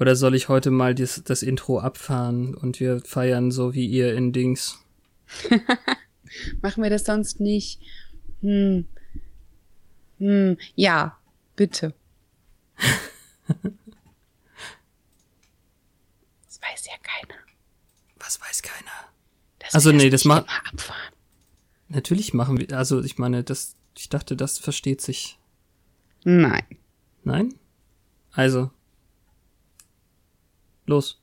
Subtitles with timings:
[0.00, 4.14] Oder soll ich heute mal das, das Intro abfahren und wir feiern so wie ihr
[4.14, 4.78] in Dings?
[6.62, 7.80] Machen wir das sonst nicht?
[8.40, 8.86] Hm.
[10.18, 10.56] Hm.
[10.74, 11.16] Ja,
[11.56, 11.94] bitte.
[13.46, 13.56] das
[16.60, 17.38] weiß ja keiner.
[18.18, 18.90] Was weiß keiner?
[19.60, 21.12] Das Also, nee, das nicht ma- immer abfahren.
[21.88, 25.38] Natürlich machen wir, also ich meine, das, ich dachte, das versteht sich.
[26.24, 26.64] Nein.
[27.22, 27.54] Nein?
[28.32, 28.70] Also.
[30.86, 31.18] Los.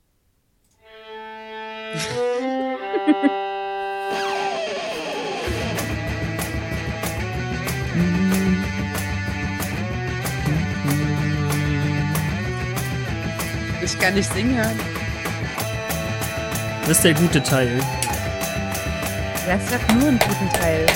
[13.84, 14.80] Ich kann nicht singen hören.
[16.80, 17.80] Das ist der gute Teil.
[19.46, 20.86] Das ist doch nur einen guten Teil.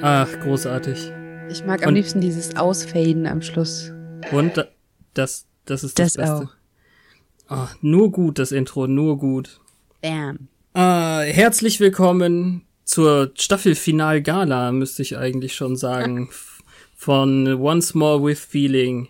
[0.00, 1.12] Ach, großartig.
[1.50, 3.92] Ich mag am Und- liebsten dieses Ausfaden am Schluss.
[4.32, 4.68] Und da-
[5.14, 6.50] das, das ist das, Das Beste.
[7.48, 9.60] Ah, nur gut, das Intro, nur gut.
[10.02, 10.48] Bam.
[10.74, 16.28] Äh, herzlich willkommen zur Staffelfinal-Gala, müsste ich eigentlich schon sagen,
[16.94, 19.08] von Once More with Feeling.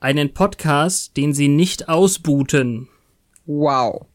[0.00, 2.88] Einen Podcast, den sie nicht ausbooten.
[3.46, 4.06] Wow.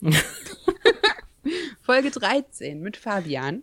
[1.82, 3.62] Folge 13 mit Fabian.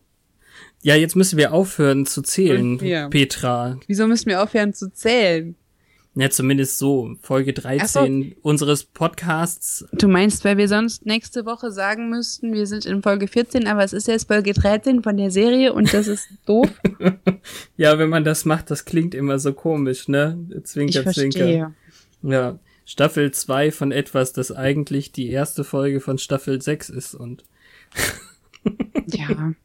[0.82, 3.08] Ja, jetzt müssen wir aufhören zu zählen, wir.
[3.10, 3.80] Petra.
[3.88, 5.56] Wieso müssen wir aufhören zu zählen?
[6.18, 7.16] Ja, zumindest so.
[7.22, 9.86] Folge 13 unseres Podcasts.
[9.92, 13.84] Du meinst, weil wir sonst nächste Woche sagen müssten, wir sind in Folge 14, aber
[13.84, 16.70] es ist jetzt Folge 13 von der Serie und das ist doof.
[17.76, 20.40] Ja, wenn man das macht, das klingt immer so komisch, ne?
[20.56, 21.40] Ich Zwinker, zwinker.
[21.40, 21.74] verstehe.
[22.22, 27.44] Ja, Staffel 2 von etwas, das eigentlich die erste Folge von Staffel 6 ist und
[29.08, 29.54] Ja.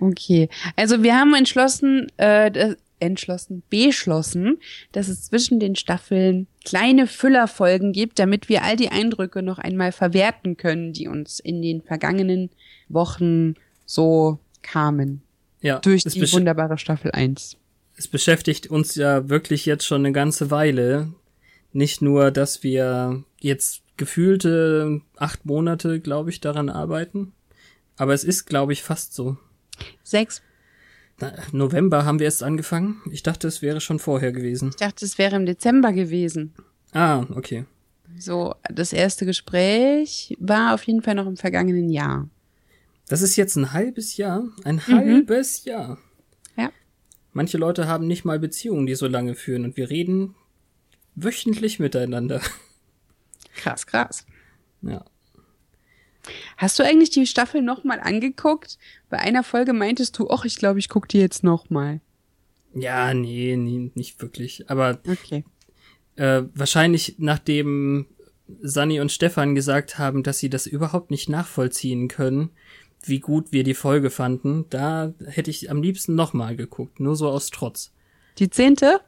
[0.00, 0.48] Okay.
[0.76, 4.58] Also wir haben entschlossen, äh, entschlossen, beschlossen,
[4.92, 9.92] dass es zwischen den Staffeln kleine Füllerfolgen gibt, damit wir all die Eindrücke noch einmal
[9.92, 12.50] verwerten können, die uns in den vergangenen
[12.88, 13.54] Wochen
[13.86, 15.22] so kamen.
[15.60, 17.56] ja, Durch die wunderbare Staffel 1.
[17.96, 21.12] es beschäftigt uns ja wirklich jetzt schon eine ganze Weile.
[21.72, 27.32] Nicht nur, dass wir jetzt gefühlte acht Monate, glaube ich, daran arbeiten,
[27.96, 29.36] aber es ist, glaube ich, fast so.
[30.02, 30.42] Sechs.
[31.52, 33.02] November haben wir erst angefangen.
[33.10, 34.70] Ich dachte, es wäre schon vorher gewesen.
[34.70, 36.54] Ich dachte, es wäre im Dezember gewesen.
[36.92, 37.64] Ah, okay.
[38.18, 42.28] So, das erste Gespräch war auf jeden Fall noch im vergangenen Jahr.
[43.08, 44.44] Das ist jetzt ein halbes Jahr.
[44.64, 45.98] Ein halbes Jahr.
[46.56, 46.70] Ja.
[47.32, 50.34] Manche Leute haben nicht mal Beziehungen, die so lange führen und wir reden
[51.14, 52.40] wöchentlich miteinander.
[53.54, 54.24] Krass, krass.
[54.82, 55.04] Ja.
[56.56, 58.78] Hast du eigentlich die Staffel nochmal angeguckt?
[59.10, 62.00] Bei einer Folge meintest du, ach, ich glaube, ich gucke die jetzt nochmal.
[62.74, 64.68] Ja, nee, nee, nicht wirklich.
[64.70, 65.44] Aber Okay.
[66.16, 68.06] äh, wahrscheinlich nachdem
[68.60, 72.50] Sani und Stefan gesagt haben, dass sie das überhaupt nicht nachvollziehen können,
[73.04, 77.28] wie gut wir die Folge fanden, da hätte ich am liebsten nochmal geguckt, nur so
[77.28, 77.92] aus Trotz.
[78.38, 79.00] Die zehnte?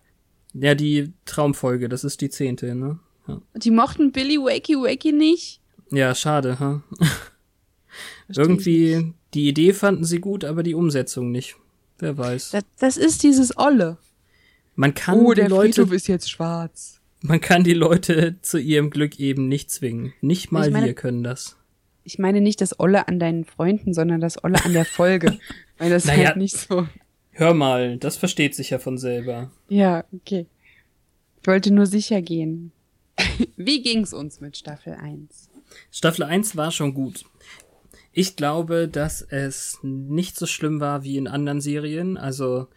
[0.54, 2.98] Ja, die Traumfolge, das ist die zehnte, ne?
[3.28, 5.60] Ja, Die mochten Billy Wakey Wakey nicht?
[5.92, 6.82] Ja schade, ha?
[8.28, 8.38] Nicht.
[8.38, 11.56] Irgendwie, die Idee fanden sie gut, aber die Umsetzung nicht.
[11.98, 12.50] Wer weiß.
[12.52, 13.98] Das, das ist dieses Olle.
[14.76, 17.00] Man kann oh, die der Leute, Friedhof ist jetzt schwarz.
[17.22, 20.12] man kann die Leute zu ihrem Glück eben nicht zwingen.
[20.20, 21.56] Nicht mal meine- wir können das.
[22.04, 25.38] Ich meine nicht das Olle an deinen Freunden, sondern das Olle an der Folge.
[25.78, 26.28] Weil das Naja.
[26.28, 26.86] halt nicht so.
[27.32, 29.50] Hör mal, das versteht sich ja von selber.
[29.68, 30.46] Ja, okay.
[31.40, 32.72] Ich wollte nur sicher gehen.
[33.56, 35.49] Wie ging's uns mit Staffel 1?
[35.90, 37.24] Staffel 1 war schon gut.
[38.12, 42.16] Ich glaube, dass es nicht so schlimm war wie in anderen Serien.
[42.16, 42.68] Also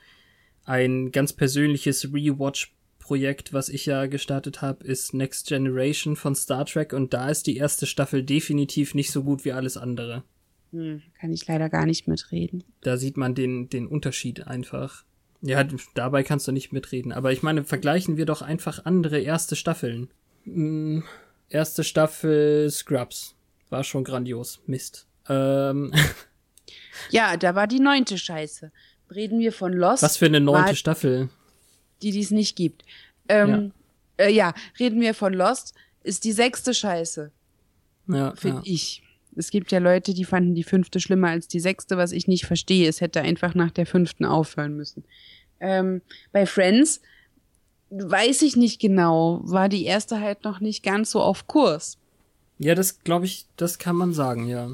[0.65, 6.93] ein ganz persönliches Rewatch-Projekt, was ich ja gestartet habe, ist Next Generation von Star Trek
[6.93, 10.23] und da ist die erste Staffel definitiv nicht so gut wie alles andere.
[10.71, 12.63] Hm, kann ich leider gar nicht mitreden.
[12.81, 15.03] Da sieht man den, den Unterschied einfach.
[15.41, 17.11] Ja, dabei kannst du nicht mitreden.
[17.11, 20.09] Aber ich meine, vergleichen wir doch einfach andere erste Staffeln.
[20.45, 21.03] Hm,
[21.49, 23.35] erste Staffel Scrubs.
[23.69, 24.59] War schon grandios.
[24.65, 25.07] Mist.
[25.29, 25.91] Ähm,
[27.09, 28.71] Ja, da war die neunte Scheiße.
[29.13, 31.29] Reden wir von Lost, was für eine neunte War- Staffel.
[32.01, 32.83] die die es nicht gibt.
[33.27, 33.71] Ähm,
[34.19, 34.25] ja.
[34.25, 35.73] Äh, ja, reden wir von Lost,
[36.03, 37.31] ist die sechste Scheiße,
[38.07, 38.63] Ja, finde ja.
[38.73, 39.01] ich.
[39.35, 42.45] Es gibt ja Leute, die fanden die fünfte schlimmer als die sechste, was ich nicht
[42.45, 42.87] verstehe.
[42.87, 45.03] Es hätte einfach nach der fünften aufhören müssen.
[45.59, 46.01] Ähm,
[46.31, 47.01] bei Friends
[47.93, 51.97] weiß ich nicht genau, war die erste halt noch nicht ganz so auf Kurs.
[52.57, 54.71] ja, das glaube ich, das kann man sagen, ja.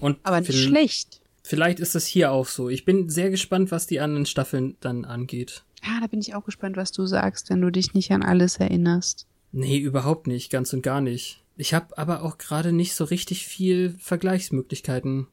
[0.00, 1.20] Und Aber nicht schlecht.
[1.44, 2.68] Vielleicht ist es hier auch so.
[2.68, 5.64] Ich bin sehr gespannt, was die anderen Staffeln dann angeht.
[5.84, 8.58] Ja, da bin ich auch gespannt, was du sagst, wenn du dich nicht an alles
[8.58, 9.26] erinnerst.
[9.52, 11.42] Nee, überhaupt nicht, ganz und gar nicht.
[11.56, 15.26] Ich habe aber auch gerade nicht so richtig viel Vergleichsmöglichkeiten,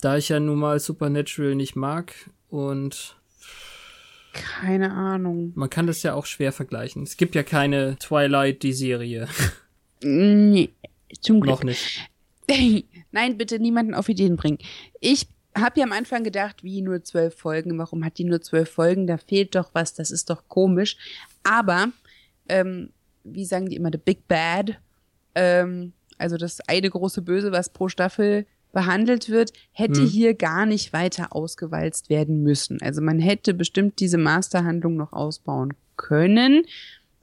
[0.00, 2.14] da ich ja nun mal Supernatural nicht mag
[2.48, 3.16] und
[4.34, 5.52] keine Ahnung.
[5.54, 7.02] Man kann das ja auch schwer vergleichen.
[7.02, 9.28] Es gibt ja keine Twilight, die Serie.
[10.02, 10.70] Nee,
[11.20, 11.54] zum Glück.
[11.54, 12.10] Noch nicht.
[13.12, 14.58] Nein, bitte niemanden auf Ideen bringen.
[15.00, 18.70] Ich habe ja am Anfang gedacht, wie nur zwölf Folgen, warum hat die nur zwölf
[18.70, 19.06] Folgen?
[19.06, 20.96] Da fehlt doch was, das ist doch komisch.
[21.42, 21.88] Aber,
[22.48, 22.90] ähm,
[23.22, 24.78] wie sagen die immer, the Big Bad,
[25.34, 30.06] ähm, also das eine große Böse, was pro Staffel behandelt wird, hätte hm.
[30.06, 32.82] hier gar nicht weiter ausgewalzt werden müssen.
[32.82, 36.64] Also man hätte bestimmt diese Masterhandlung noch ausbauen können.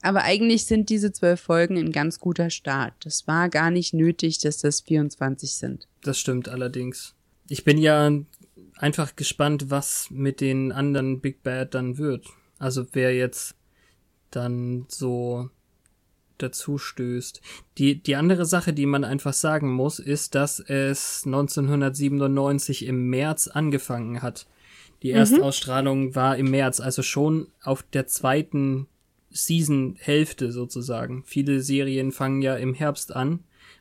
[0.01, 2.94] Aber eigentlich sind diese zwölf Folgen ein ganz guter Start.
[3.01, 5.88] Das war gar nicht nötig, dass das 24 sind.
[6.01, 7.13] Das stimmt allerdings.
[7.48, 8.09] Ich bin ja
[8.77, 12.25] einfach gespannt, was mit den anderen Big Bad dann wird.
[12.57, 13.56] Also wer jetzt
[14.31, 15.50] dann so
[16.41, 17.41] dazu stößt.
[17.77, 23.47] Die, die andere Sache, die man einfach sagen muss, ist, dass es 1997 im März
[23.47, 24.47] angefangen hat.
[25.03, 25.17] Die mhm.
[25.17, 26.15] Erstausstrahlung mhm.
[26.15, 28.88] war im März, also schon auf der zweiten
[29.29, 31.23] Season-Hälfte sozusagen.
[31.25, 33.39] Viele Serien fangen ja im Herbst an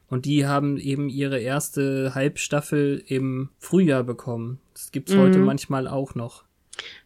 [0.09, 4.61] und die haben eben ihre erste Halbstaffel im Frühjahr bekommen.
[4.75, 5.21] Das gibt's mhm.
[5.21, 6.45] heute manchmal auch noch.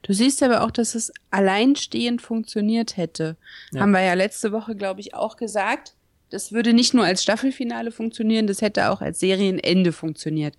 [0.03, 3.37] Du siehst aber auch, dass es alleinstehend funktioniert hätte.
[3.73, 3.81] Ja.
[3.81, 5.95] Haben wir ja letzte Woche, glaube ich, auch gesagt.
[6.31, 10.57] Das würde nicht nur als Staffelfinale funktionieren, das hätte auch als Serienende funktioniert.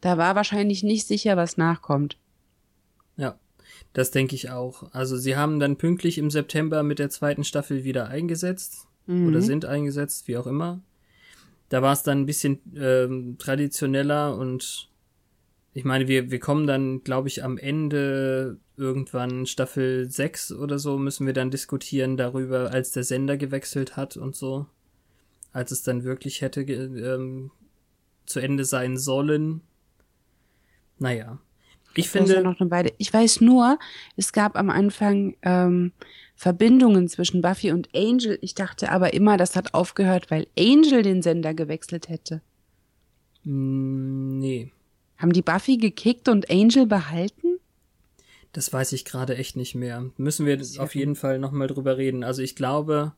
[0.00, 2.16] Da war wahrscheinlich nicht sicher, was nachkommt.
[3.16, 3.38] Ja,
[3.92, 4.92] das denke ich auch.
[4.92, 9.28] Also sie haben dann pünktlich im September mit der zweiten Staffel wieder eingesetzt mhm.
[9.28, 10.80] oder sind eingesetzt, wie auch immer.
[11.68, 14.89] Da war es dann ein bisschen ähm, traditioneller und
[15.72, 20.98] ich meine, wir, wir kommen dann, glaube ich, am Ende irgendwann Staffel 6 oder so
[20.98, 24.66] müssen wir dann diskutieren darüber, als der Sender gewechselt hat und so.
[25.52, 27.50] Als es dann wirklich hätte ähm,
[28.26, 29.60] zu Ende sein sollen.
[30.98, 31.38] Naja.
[31.94, 32.34] Ich das finde.
[32.34, 32.92] Ja noch eine Weile.
[32.98, 33.78] Ich weiß nur,
[34.16, 35.92] es gab am Anfang ähm,
[36.36, 38.38] Verbindungen zwischen Buffy und Angel.
[38.42, 42.42] Ich dachte aber immer, das hat aufgehört, weil Angel den Sender gewechselt hätte.
[43.44, 44.72] Mm, nee.
[45.20, 47.58] Haben die Buffy gekickt und Angel behalten?
[48.52, 50.10] Das weiß ich gerade echt nicht mehr.
[50.16, 52.24] Müssen wir auf jeden Fall nochmal drüber reden.
[52.24, 53.12] Also ich glaube.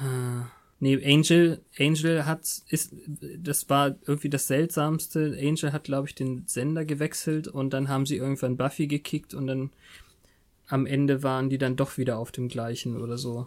[0.00, 0.44] Äh,
[0.80, 2.92] nee, Angel, Angel hat, ist,
[3.38, 5.38] das war irgendwie das Seltsamste.
[5.40, 9.46] Angel hat, glaube ich, den Sender gewechselt und dann haben sie irgendwann Buffy gekickt und
[9.46, 9.70] dann
[10.66, 13.46] am Ende waren die dann doch wieder auf dem gleichen oder so.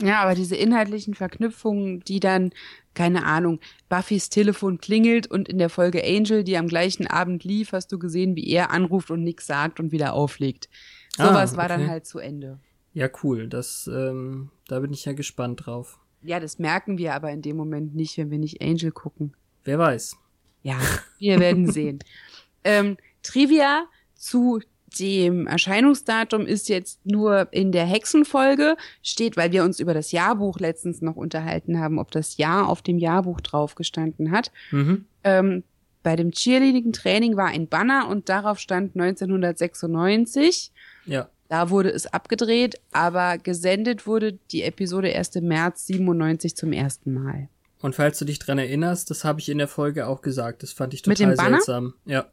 [0.00, 2.50] Ja, aber diese inhaltlichen Verknüpfungen, die dann,
[2.94, 7.72] keine Ahnung, Buffys Telefon klingelt und in der Folge Angel, die am gleichen Abend lief,
[7.72, 10.68] hast du gesehen, wie er anruft und nichts sagt und wieder auflegt.
[11.16, 11.56] Sowas ah, okay.
[11.56, 12.60] war dann halt zu Ende.
[12.92, 13.48] Ja, cool.
[13.48, 15.98] Das, ähm, da bin ich ja gespannt drauf.
[16.22, 19.34] Ja, das merken wir aber in dem Moment nicht, wenn wir nicht Angel gucken.
[19.64, 20.16] Wer weiß.
[20.62, 20.78] Ja,
[21.18, 22.00] wir werden sehen.
[22.64, 24.60] Ähm, Trivia zu
[24.98, 30.58] dem Erscheinungsdatum ist jetzt nur in der Hexenfolge, steht, weil wir uns über das Jahrbuch
[30.58, 34.52] letztens noch unterhalten haben, ob das Jahr auf dem Jahrbuch drauf gestanden hat.
[34.70, 35.06] Mhm.
[35.24, 35.64] Ähm,
[36.02, 40.70] bei dem Cheerleading-Training war ein Banner und darauf stand 1996.
[41.04, 41.28] Ja.
[41.48, 47.12] Da wurde es abgedreht, aber gesendet wurde die Episode erst im März 97 zum ersten
[47.12, 47.48] Mal.
[47.80, 50.62] Und falls du dich dran erinnerst, das habe ich in der Folge auch gesagt.
[50.62, 51.94] Das fand ich total seltsam.
[52.04, 52.26] Ja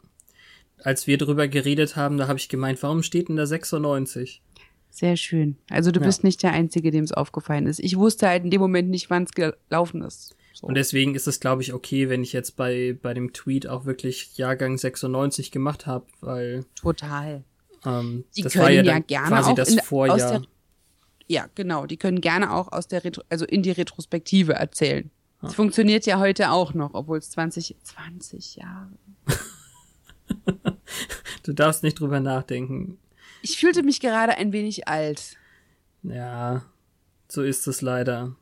[0.83, 4.41] als wir drüber geredet haben, da habe ich gemeint, warum steht denn da 96?
[4.89, 5.57] Sehr schön.
[5.69, 6.05] Also du ja.
[6.05, 7.79] bist nicht der Einzige, dem es aufgefallen ist.
[7.79, 10.35] Ich wusste halt in dem Moment nicht, wann es gelaufen ist.
[10.53, 10.67] So.
[10.67, 13.85] Und deswegen ist es, glaube ich, okay, wenn ich jetzt bei, bei dem Tweet auch
[13.85, 16.65] wirklich Jahrgang 96 gemacht habe, weil.
[16.75, 17.43] Total.
[17.85, 20.17] Ähm, die das können war ja, ja gerne quasi auch das in, Vorjahr.
[20.17, 20.41] Der,
[21.27, 21.87] ja, genau.
[21.87, 25.09] Die können gerne auch aus der Retro, also in die Retrospektive erzählen.
[25.41, 25.55] Es ja.
[25.55, 28.91] funktioniert ja heute auch noch, obwohl es 20, 20 Jahre.
[31.43, 32.97] du darfst nicht drüber nachdenken.
[33.41, 35.37] Ich fühlte mich gerade ein wenig alt.
[36.03, 36.63] Ja,
[37.27, 38.35] so ist es leider.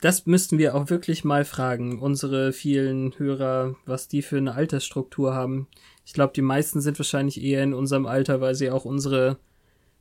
[0.00, 5.34] Das müssten wir auch wirklich mal fragen, unsere vielen Hörer, was die für eine Altersstruktur
[5.34, 5.66] haben.
[6.06, 9.38] Ich glaube, die meisten sind wahrscheinlich eher in unserem Alter, weil sie auch unsere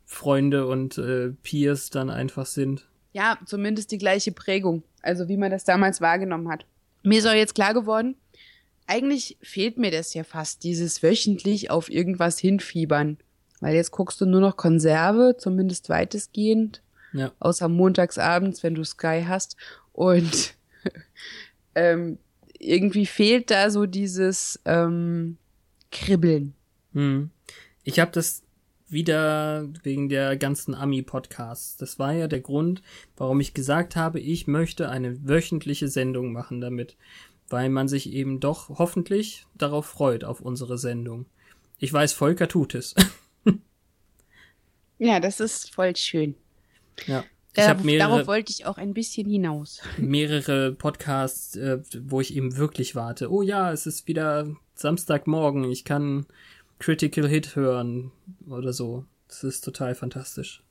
[0.06, 2.88] Freunde und äh, Peers dann einfach sind.
[3.12, 6.66] Ja, zumindest die gleiche Prägung, also wie man das damals wahrgenommen hat.
[7.04, 8.16] Mir ist auch jetzt klar geworden,
[8.88, 13.18] eigentlich fehlt mir das ja fast, dieses wöchentlich auf irgendwas hinfiebern.
[13.60, 16.82] Weil jetzt guckst du nur noch Konserve, zumindest weitestgehend.
[17.14, 17.32] Ja.
[17.40, 19.58] Außer montagsabends, wenn du Sky hast.
[19.94, 20.56] Und
[21.76, 22.18] ähm,
[22.60, 25.38] irgendwie fehlt da so dieses ähm,
[25.92, 26.54] Kribbeln.
[26.94, 27.32] Hm.
[27.84, 28.44] Ich habe das
[28.90, 31.78] wieder wegen der ganzen Ami-Podcasts.
[31.78, 32.82] Das war ja der Grund,
[33.18, 36.96] warum ich gesagt habe, ich möchte eine wöchentliche Sendung machen damit,
[37.50, 41.26] weil man sich eben doch hoffentlich darauf freut, auf unsere Sendung.
[41.80, 42.96] Ich weiß, Volker tut es.
[44.98, 46.36] ja, das ist voll schön.
[47.06, 47.24] Ja.
[47.54, 49.82] Ich äh, mehrere, darauf wollte ich auch ein bisschen hinaus.
[49.98, 53.32] Mehrere Podcasts, äh, wo ich eben wirklich warte.
[53.32, 55.64] Oh ja, es ist wieder Samstagmorgen.
[55.64, 56.28] Ich kann
[56.80, 58.12] Critical Hit hören
[58.48, 59.06] oder so.
[59.28, 60.64] Das ist total fantastisch.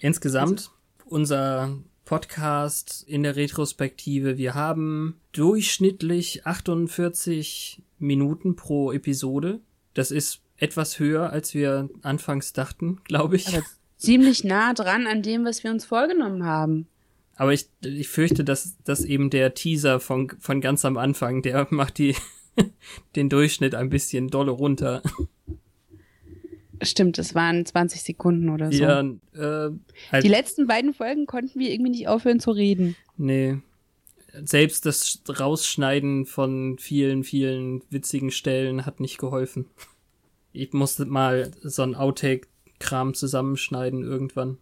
[0.00, 0.70] Insgesamt, also.
[1.06, 9.60] unser Podcast in der Retrospektive, wir haben durchschnittlich 48 Minuten pro Episode.
[9.92, 13.48] Das ist etwas höher, als wir anfangs dachten, glaube ich.
[13.48, 13.62] Aber
[13.98, 16.88] ziemlich nah dran an dem, was wir uns vorgenommen haben.
[17.36, 21.66] Aber ich, ich fürchte, dass, dass eben der Teaser von, von ganz am Anfang, der
[21.68, 22.16] macht die,
[23.16, 25.02] den Durchschnitt ein bisschen dolle runter.
[26.82, 28.82] Stimmt, es waren 20 Sekunden oder so.
[28.82, 29.70] Ja, äh,
[30.12, 32.96] halt Die letzten beiden Folgen konnten wir irgendwie nicht aufhören zu reden.
[33.16, 33.58] Nee.
[34.44, 39.66] Selbst das Rausschneiden von vielen, vielen witzigen Stellen hat nicht geholfen.
[40.52, 44.58] Ich musste mal so ein Outtake-Kram zusammenschneiden irgendwann.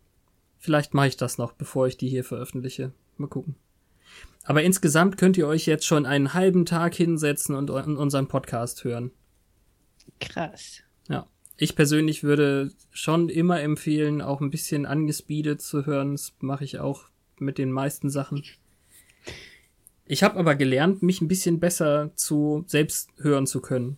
[0.59, 2.93] Vielleicht mache ich das noch, bevor ich die hier veröffentliche.
[3.19, 3.57] Mal gucken.
[4.45, 9.11] Aber insgesamt könnt ihr euch jetzt schon einen halben Tag hinsetzen und unseren Podcast hören.
[10.21, 10.83] Krass.
[11.09, 11.27] Ja.
[11.57, 16.13] Ich persönlich würde schon immer empfehlen, auch ein bisschen angespeedet zu hören.
[16.13, 17.05] Das mache ich auch
[17.39, 18.43] mit den meisten Sachen.
[20.05, 23.97] Ich habe aber gelernt, mich ein bisschen besser zu selbst hören zu können.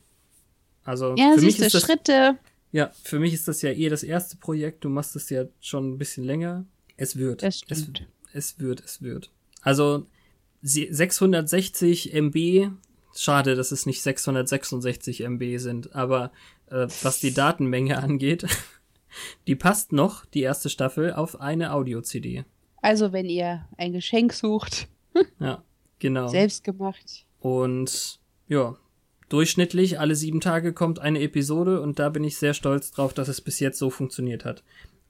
[0.84, 2.38] Also ja, für mich ist das Schritte.
[2.70, 4.84] Ja, für mich ist das ja eh das erste Projekt.
[4.84, 6.64] Du machst es ja schon ein bisschen länger.
[6.96, 7.42] Es wird.
[7.42, 7.62] Es,
[8.32, 9.30] es wird, es wird.
[9.62, 10.06] Also
[10.62, 12.70] 660 MB
[13.20, 16.30] Schade, dass es nicht 666 MB sind, aber
[16.70, 18.46] äh, was die Datenmenge angeht,
[19.46, 22.44] die passt noch, die erste Staffel, auf eine Audio-CD.
[22.80, 24.88] Also, wenn ihr ein Geschenk sucht.
[25.40, 25.62] ja,
[25.98, 26.28] genau.
[26.28, 27.24] Selbst gemacht.
[27.40, 28.76] Und ja,
[29.28, 33.28] durchschnittlich alle sieben Tage kommt eine Episode und da bin ich sehr stolz drauf, dass
[33.28, 34.62] es bis jetzt so funktioniert hat.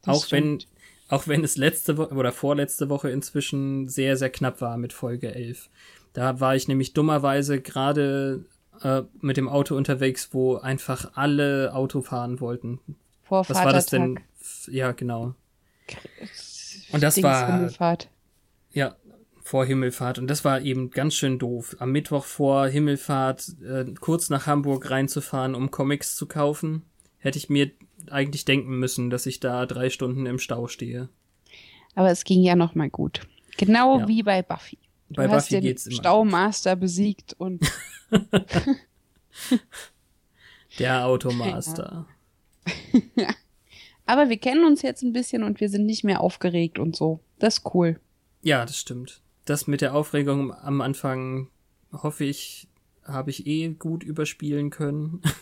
[0.03, 0.63] Das auch stimmt.
[0.63, 4.93] wenn auch wenn es letzte Woche oder vorletzte Woche inzwischen sehr, sehr knapp war mit
[4.93, 5.71] Folge 11.
[6.13, 8.45] Da war ich nämlich dummerweise gerade
[8.83, 12.81] äh, mit dem Auto unterwegs, wo einfach alle Auto fahren wollten.
[13.23, 14.21] Vor Was war das denn?
[14.67, 15.35] Ja, genau.
[16.93, 18.09] Und das war Himmelfahrt.
[18.71, 18.97] Ja,
[19.43, 20.19] vor Himmelfahrt.
[20.19, 21.77] Und das war eben ganz schön doof.
[21.79, 26.83] Am Mittwoch vor Himmelfahrt äh, kurz nach Hamburg reinzufahren, um Comics zu kaufen,
[27.19, 27.71] hätte ich mir
[28.11, 31.09] eigentlich denken müssen, dass ich da drei Stunden im Stau stehe.
[31.95, 33.23] Aber es ging ja noch mal gut.
[33.57, 34.09] Genau ja.
[34.09, 34.79] wie bei Buffy.
[35.09, 37.65] Du bei hast Buffy den geht's immer Staumaster besiegt und
[40.79, 42.07] der Automaster.
[43.17, 43.29] Ja.
[44.07, 47.21] Aber wir kennen uns jetzt ein bisschen und wir sind nicht mehr aufgeregt und so.
[47.39, 48.01] Das ist cool.
[48.43, 49.21] Ja, das stimmt.
[49.45, 51.49] Das mit der Aufregung am Anfang
[51.93, 52.69] hoffe ich,
[53.05, 55.23] habe ich eh gut überspielen können.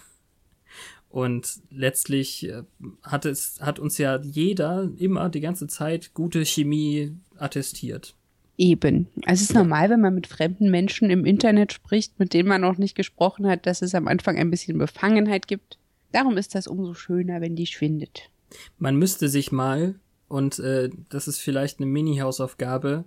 [1.08, 2.64] Und letztlich äh,
[3.02, 8.14] hat es, hat uns ja jeder immer die ganze Zeit gute Chemie attestiert.
[8.58, 9.08] Eben.
[9.26, 12.62] Also es ist normal, wenn man mit fremden Menschen im Internet spricht, mit denen man
[12.62, 15.78] noch nicht gesprochen hat, dass es am Anfang ein bisschen Befangenheit gibt.
[16.12, 18.30] Darum ist das umso schöner, wenn die schwindet.
[18.78, 19.96] Man müsste sich mal,
[20.28, 23.04] und äh, das ist vielleicht eine Mini-Hausaufgabe,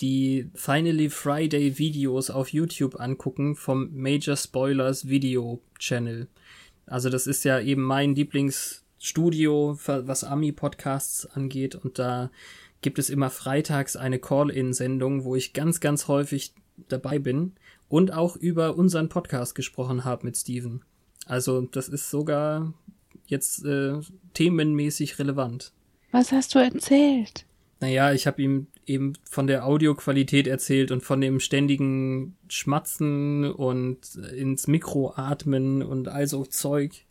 [0.00, 6.28] die Finally Friday Videos auf YouTube angucken vom Major Spoilers Video Channel.
[6.86, 11.74] Also das ist ja eben mein Lieblingsstudio, was Ami-Podcasts angeht.
[11.74, 12.30] Und da
[12.82, 16.52] gibt es immer freitags eine Call-in-Sendung, wo ich ganz, ganz häufig
[16.88, 17.52] dabei bin
[17.88, 20.84] und auch über unseren Podcast gesprochen habe mit Steven.
[21.26, 22.74] Also das ist sogar
[23.26, 23.94] jetzt äh,
[24.34, 25.72] themenmäßig relevant.
[26.10, 27.46] Was hast du erzählt?
[27.80, 34.14] Naja, ich habe ihm eben von der Audioqualität erzählt und von dem ständigen Schmatzen und
[34.14, 37.04] ins Mikro atmen und all so Zeug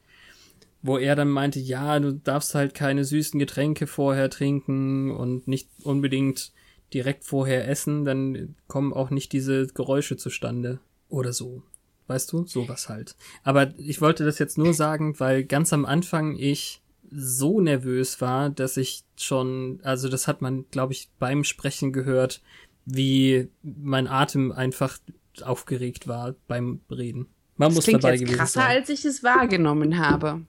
[0.81, 5.69] wo er dann meinte, ja, du darfst halt keine süßen Getränke vorher trinken und nicht
[5.83, 6.51] unbedingt
[6.93, 11.63] direkt vorher essen, dann kommen auch nicht diese Geräusche zustande oder so.
[12.07, 13.15] Weißt du, sowas halt.
[13.43, 18.49] Aber ich wollte das jetzt nur sagen, weil ganz am Anfang ich so nervös war,
[18.49, 22.41] dass ich schon, also das hat man, glaube ich, beim Sprechen gehört,
[22.85, 24.97] wie mein Atem einfach
[25.41, 27.27] aufgeregt war beim Reden.
[27.55, 28.77] Man das muss dabei jetzt gewesen krasser, sein.
[28.77, 30.41] als ich es wahrgenommen habe.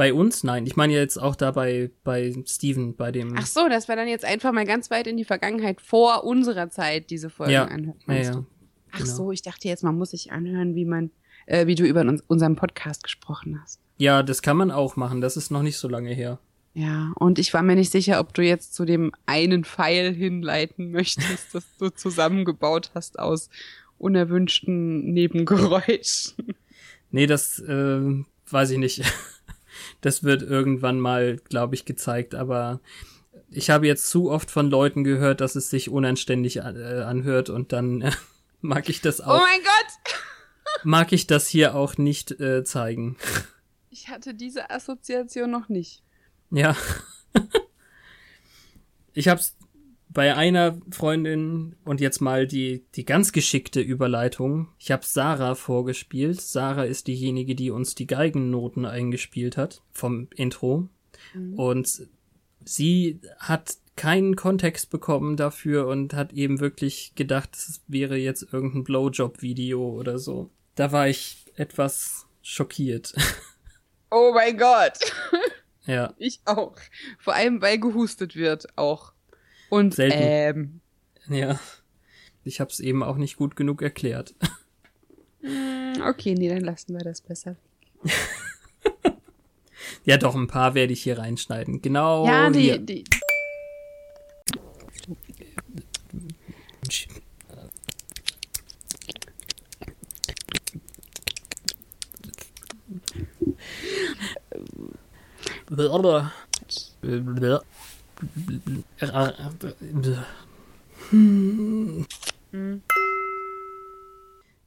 [0.00, 0.44] Bei uns?
[0.44, 0.64] Nein.
[0.64, 3.34] Ich meine jetzt auch da bei, bei Steven, bei dem.
[3.36, 6.70] Ach so, dass wir dann jetzt einfach mal ganz weit in die Vergangenheit vor unserer
[6.70, 7.66] Zeit diese Folgen ja.
[7.66, 8.00] anhören.
[8.08, 8.44] Ja, ja.
[8.92, 9.10] Ach genau.
[9.14, 11.10] so, ich dachte jetzt, man muss sich anhören, wie man.
[11.44, 13.78] äh, wie du über uns, unseren Podcast gesprochen hast.
[13.98, 15.20] Ja, das kann man auch machen.
[15.20, 16.38] Das ist noch nicht so lange her.
[16.72, 20.90] Ja, und ich war mir nicht sicher, ob du jetzt zu dem einen Pfeil hinleiten
[20.92, 23.50] möchtest, das du zusammengebaut hast aus
[23.98, 26.54] unerwünschten Nebengeräuschen.
[27.10, 29.02] Nee, das äh, weiß ich nicht.
[30.00, 32.80] Das wird irgendwann mal, glaube ich, gezeigt, aber
[33.50, 37.72] ich habe jetzt zu oft von Leuten gehört, dass es sich unanständig äh, anhört und
[37.72, 38.12] dann äh,
[38.60, 39.40] mag ich das auch.
[39.40, 40.22] Oh mein Gott!
[40.84, 43.16] mag ich das hier auch nicht äh, zeigen.
[43.90, 46.02] Ich hatte diese Assoziation noch nicht.
[46.50, 46.76] Ja.
[49.12, 49.56] ich hab's
[50.12, 54.68] bei einer Freundin und jetzt mal die, die ganz geschickte Überleitung.
[54.78, 56.40] Ich habe Sarah vorgespielt.
[56.40, 60.88] Sarah ist diejenige, die uns die Geigennoten eingespielt hat vom Intro.
[61.32, 61.54] Mhm.
[61.54, 62.08] Und
[62.64, 68.84] sie hat keinen Kontext bekommen dafür und hat eben wirklich gedacht, es wäre jetzt irgendein
[68.84, 70.50] Blowjob-Video oder so.
[70.74, 73.14] Da war ich etwas schockiert.
[74.10, 74.98] Oh mein Gott.
[75.86, 76.14] Ja.
[76.18, 76.74] Ich auch.
[77.18, 79.12] Vor allem, weil gehustet wird auch.
[79.70, 80.18] Und Selten.
[80.20, 80.80] ähm.
[81.28, 81.58] Ja.
[82.44, 84.34] Ich habe es eben auch nicht gut genug erklärt.
[85.42, 87.56] Hm, Okay, nee, dann lassen wir das besser.
[90.04, 91.82] Ja, doch, ein paar werde ich hier reinschneiden.
[91.82, 92.26] Genau.
[92.26, 92.78] ja, die, hier.
[92.78, 93.04] die.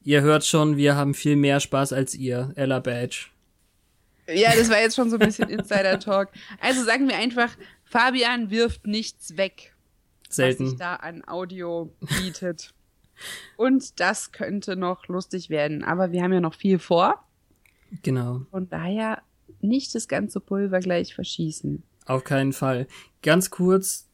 [0.04, 3.28] Ihr hört schon, wir haben viel mehr Spaß als ihr, Ella Badge.
[4.28, 6.30] Ja, das war jetzt schon so ein bisschen Insider-Talk.
[6.60, 9.76] Also sagen wir einfach, Fabian wirft nichts weg,
[10.28, 10.78] was sich Selten.
[10.78, 12.74] da an Audio bietet.
[13.58, 15.84] Und das könnte noch lustig werden.
[15.84, 17.24] Aber wir haben ja noch viel vor.
[18.02, 18.46] Genau.
[18.50, 19.22] Von daher
[19.62, 21.84] nicht das ganze Pulver gleich verschießen.
[22.06, 22.88] Auf keinen Fall.
[23.22, 24.10] Ganz kurz,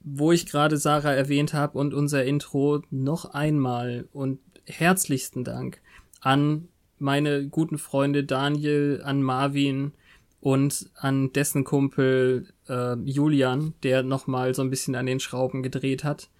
[0.00, 5.80] wo ich gerade Sarah erwähnt habe und unser Intro noch einmal und herzlichsten Dank
[6.20, 9.92] an meine guten Freunde Daniel, an Marvin
[10.40, 16.04] und an dessen Kumpel äh, Julian, der nochmal so ein bisschen an den Schrauben gedreht
[16.04, 16.30] hat.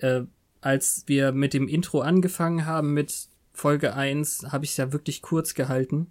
[0.00, 0.22] Äh,
[0.60, 5.22] als wir mit dem Intro angefangen haben mit Folge 1, habe ich es ja wirklich
[5.22, 6.08] kurz gehalten.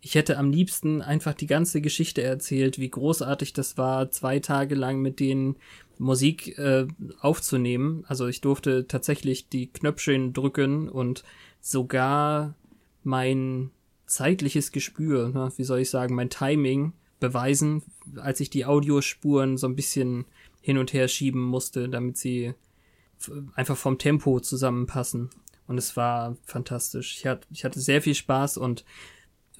[0.00, 4.74] Ich hätte am liebsten einfach die ganze Geschichte erzählt, wie großartig das war, zwei Tage
[4.74, 5.56] lang mit denen
[5.98, 6.86] Musik äh,
[7.20, 8.04] aufzunehmen.
[8.06, 11.24] Also ich durfte tatsächlich die Knöpfchen drücken und
[11.60, 12.54] sogar
[13.02, 13.70] mein
[14.06, 17.82] zeitliches Gespür, ne, wie soll ich sagen, mein Timing beweisen,
[18.16, 20.26] als ich die Audiospuren so ein bisschen
[20.60, 22.54] hin und her schieben musste, damit sie
[23.54, 25.30] einfach vom Tempo zusammenpassen.
[25.66, 27.16] Und es war fantastisch.
[27.18, 28.84] Ich, hat, ich hatte sehr viel Spaß und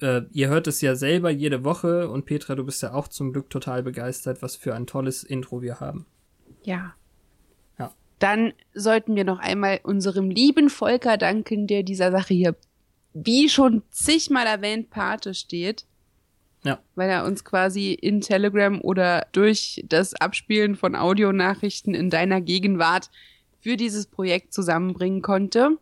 [0.01, 3.33] äh, ihr hört es ja selber jede Woche und Petra, du bist ja auch zum
[3.33, 6.05] Glück total begeistert, was für ein tolles Intro wir haben.
[6.65, 6.93] Ja.
[7.79, 7.93] Ja.
[8.19, 12.55] Dann sollten wir noch einmal unserem lieben Volker danken, der dieser Sache hier,
[13.13, 15.85] wie schon zigmal erwähnt, Pate steht.
[16.63, 16.79] Ja.
[16.95, 23.11] Weil er uns quasi in Telegram oder durch das Abspielen von Audionachrichten in deiner Gegenwart
[23.59, 25.77] für dieses Projekt zusammenbringen konnte.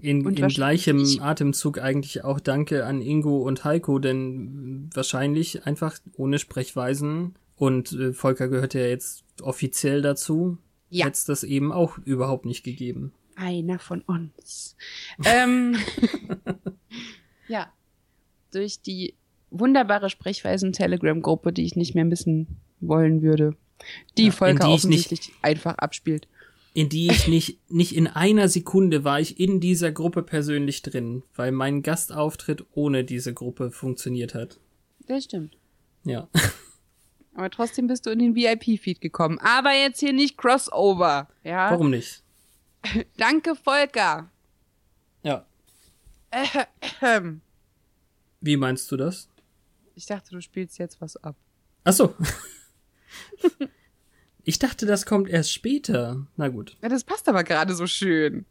[0.00, 6.38] In, in gleichem Atemzug eigentlich auch Danke an Ingo und Heiko, denn wahrscheinlich einfach ohne
[6.38, 10.58] Sprechweisen und äh, Volker gehört ja jetzt offiziell dazu,
[10.90, 11.06] Ja.
[11.06, 13.12] hätte es das eben auch überhaupt nicht gegeben.
[13.34, 14.76] Einer von uns.
[15.24, 15.76] ähm,
[17.48, 17.70] ja.
[18.52, 19.14] Durch die
[19.50, 22.46] wunderbare Sprechweisen-Telegram-Gruppe, die ich nicht mehr missen
[22.80, 23.56] wollen würde.
[24.16, 26.28] Die Ja, Volker die ich nicht- offensichtlich einfach abspielt.
[26.72, 31.22] In die ich nicht, nicht in einer Sekunde war ich in dieser Gruppe persönlich drin,
[31.34, 34.60] weil mein Gastauftritt ohne diese Gruppe funktioniert hat.
[35.06, 35.56] Das stimmt.
[36.04, 36.28] Ja.
[37.36, 39.38] Aber trotzdem bist du in den VIP-Feed gekommen.
[39.40, 41.28] Aber jetzt hier nicht Crossover.
[41.44, 41.70] Ja.
[41.70, 42.22] Warum nicht?
[43.18, 44.30] Danke, Volker.
[45.22, 45.44] Ja.
[47.02, 47.42] Ähm,
[48.40, 49.28] Wie meinst du das?
[49.94, 51.36] Ich dachte, du spielst jetzt was ab.
[51.84, 52.14] Ach so.
[54.44, 56.26] ich dachte, das kommt erst später.
[56.36, 56.78] Na gut.
[56.80, 58.46] Ja, das passt aber gerade so schön.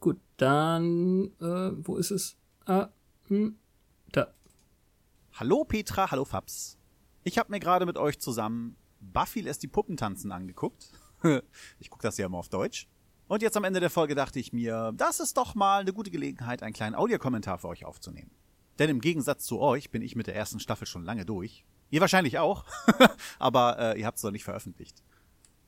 [0.00, 2.36] Gut, dann, äh, wo ist es?
[2.66, 2.88] Ah,
[3.28, 3.56] hm,
[4.12, 4.34] da.
[5.32, 6.77] Hallo Petra, hallo Fabs.
[7.24, 10.90] Ich habe mir gerade mit euch zusammen Buffy lässt die Puppen tanzen angeguckt.
[11.78, 12.88] ich gucke das ja immer auf Deutsch.
[13.28, 16.10] Und jetzt am Ende der Folge dachte ich mir, das ist doch mal eine gute
[16.10, 18.30] Gelegenheit, einen kleinen Audiokommentar für euch aufzunehmen.
[18.78, 21.64] Denn im Gegensatz zu euch bin ich mit der ersten Staffel schon lange durch.
[21.90, 22.64] Ihr wahrscheinlich auch,
[23.38, 25.02] aber äh, ihr habt es noch nicht veröffentlicht.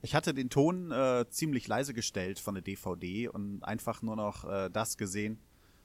[0.02, 4.44] Ich hatte den Ton äh, ziemlich leise gestellt von der DVD und einfach nur noch
[4.44, 5.38] äh, das gesehen,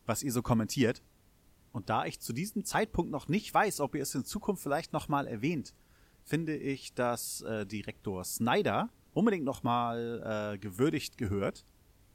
[0.06, 1.02] was ihr so kommentiert.
[1.76, 4.94] Und da ich zu diesem Zeitpunkt noch nicht weiß, ob ihr es in Zukunft vielleicht
[4.94, 5.74] nochmal erwähnt,
[6.24, 11.66] finde ich, dass äh, Direktor Snyder unbedingt nochmal äh, gewürdigt gehört.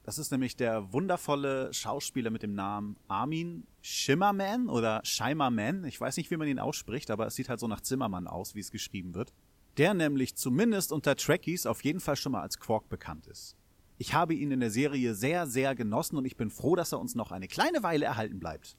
[0.01, 5.83] Das ist nämlich der wundervolle Schauspieler mit dem Namen Armin Schimmerman oder Scheimerman.
[5.83, 8.55] Ich weiß nicht, wie man ihn ausspricht, aber es sieht halt so nach Zimmermann aus,
[8.55, 9.31] wie es geschrieben wird.
[9.77, 13.55] Der nämlich zumindest unter Trekkies auf jeden Fall schon mal als Quark bekannt ist.
[13.99, 16.99] Ich habe ihn in der Serie sehr, sehr genossen und ich bin froh, dass er
[16.99, 18.75] uns noch eine kleine Weile erhalten bleibt.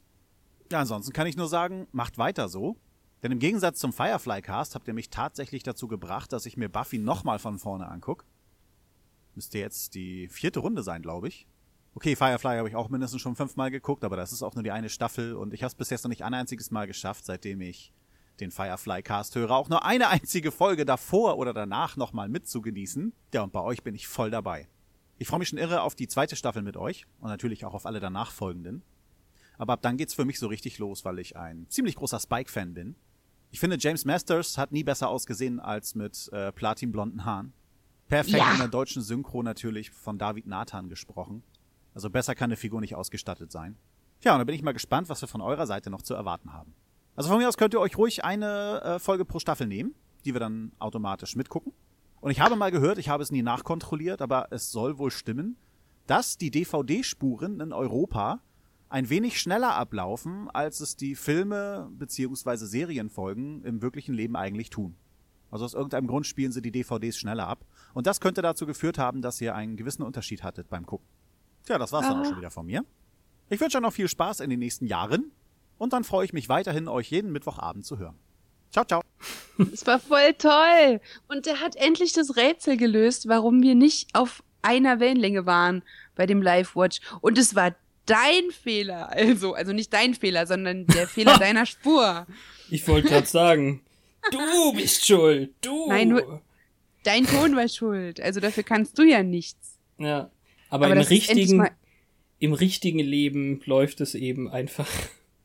[0.72, 2.78] Ja, ansonsten kann ich nur sagen, macht weiter so.
[3.22, 6.70] Denn im Gegensatz zum Firefly Cast habt ihr mich tatsächlich dazu gebracht, dass ich mir
[6.70, 8.24] Buffy nochmal von vorne anguck.
[9.34, 11.46] Müsste jetzt die vierte Runde sein, glaube ich.
[11.94, 14.70] Okay, Firefly habe ich auch mindestens schon fünfmal geguckt, aber das ist auch nur die
[14.70, 17.60] eine Staffel und ich habe es bis jetzt noch nicht ein einziges Mal geschafft, seitdem
[17.60, 17.92] ich
[18.40, 23.12] den Firefly Cast höre, auch nur eine einzige Folge davor oder danach nochmal mitzugenießen.
[23.34, 24.68] Ja, und bei euch bin ich voll dabei.
[25.18, 27.84] Ich freue mich schon irre auf die zweite Staffel mit euch und natürlich auch auf
[27.84, 28.82] alle danach folgenden.
[29.58, 32.74] Aber ab dann geht's für mich so richtig los, weil ich ein ziemlich großer Spike-Fan
[32.74, 32.96] bin.
[33.50, 37.52] Ich finde, James Masters hat nie besser ausgesehen als mit äh, platinblonden Haaren.
[38.08, 38.52] Perfekt ja.
[38.52, 41.42] in der deutschen Synchro natürlich von David Nathan gesprochen.
[41.94, 43.76] Also besser kann eine Figur nicht ausgestattet sein.
[44.22, 46.52] Ja, und da bin ich mal gespannt, was wir von eurer Seite noch zu erwarten
[46.52, 46.74] haben.
[47.16, 50.32] Also von mir aus könnt ihr euch ruhig eine äh, Folge pro Staffel nehmen, die
[50.34, 51.72] wir dann automatisch mitgucken.
[52.20, 55.56] Und ich habe mal gehört, ich habe es nie nachkontrolliert, aber es soll wohl stimmen,
[56.06, 58.40] dass die DVD-Spuren in Europa
[58.92, 62.56] ein wenig schneller ablaufen, als es die Filme bzw.
[62.56, 64.96] Serienfolgen im wirklichen Leben eigentlich tun.
[65.50, 67.64] Also aus irgendeinem Grund spielen sie die DVDs schneller ab.
[67.94, 71.06] Und das könnte dazu geführt haben, dass ihr einen gewissen Unterschied hattet beim Gucken.
[71.64, 72.10] Tja, das war's ah.
[72.10, 72.84] dann auch schon wieder von mir.
[73.48, 75.32] Ich wünsche euch noch viel Spaß in den nächsten Jahren.
[75.78, 78.18] Und dann freue ich mich weiterhin, euch jeden Mittwochabend zu hören.
[78.70, 79.00] Ciao, ciao.
[79.72, 81.00] Es war voll toll.
[81.28, 85.82] Und er hat endlich das Rätsel gelöst, warum wir nicht auf einer Wellenlänge waren
[86.14, 87.00] bei dem Live-Watch.
[87.20, 87.74] Und es war
[88.06, 89.10] dein Fehler.
[89.10, 92.26] Also, also nicht dein Fehler, sondern der Fehler deiner Spur.
[92.70, 93.82] Ich wollte gerade sagen,
[94.30, 95.50] du bist schuld.
[95.60, 95.88] Du.
[95.88, 96.42] Nein, nur
[97.04, 98.20] dein Ton war schuld.
[98.20, 99.78] Also dafür kannst du ja nichts.
[99.98, 100.30] Ja.
[100.68, 101.68] Aber, Aber im richtigen,
[102.38, 104.88] im richtigen Leben läuft es eben einfach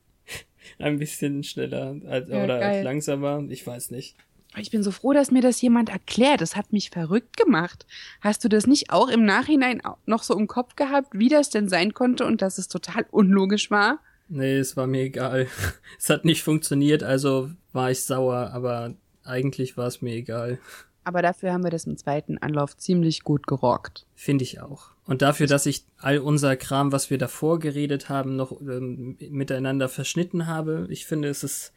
[0.80, 2.84] ein bisschen schneller als, ja, oder geil.
[2.84, 3.44] langsamer.
[3.50, 4.16] Ich weiß nicht.
[4.56, 6.42] Ich bin so froh, dass mir das jemand erklärt.
[6.42, 7.86] Das hat mich verrückt gemacht.
[8.22, 11.70] Hast du das nicht auch im Nachhinein noch so im Kopf gehabt, wie das denn
[11.70, 14.00] sein konnte und dass es total unlogisch war?
[14.30, 15.48] Nee, es war mir egal.
[16.00, 20.60] Es hat nicht funktioniert, also war ich sauer, aber eigentlich war es mir egal.
[21.04, 24.06] Aber dafür haben wir das im zweiten Anlauf ziemlich gut gerockt.
[24.14, 24.90] Finde ich auch.
[25.06, 29.88] Und dafür, dass ich all unser Kram, was wir davor geredet haben, noch ähm, miteinander
[29.88, 31.72] verschnitten habe, ich finde, es ist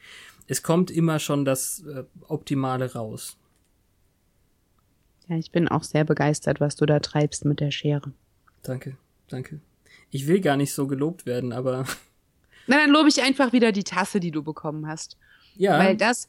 [0.50, 3.36] es kommt immer schon das äh, Optimale raus.
[5.28, 8.12] Ja, ich bin auch sehr begeistert, was du da treibst mit der Schere.
[8.64, 8.96] Danke,
[9.28, 9.60] danke.
[10.10, 11.84] Ich will gar nicht so gelobt werden, aber.
[12.66, 15.16] Na, dann lobe ich einfach wieder die Tasse, die du bekommen hast.
[15.54, 15.78] Ja.
[15.78, 16.28] Weil das,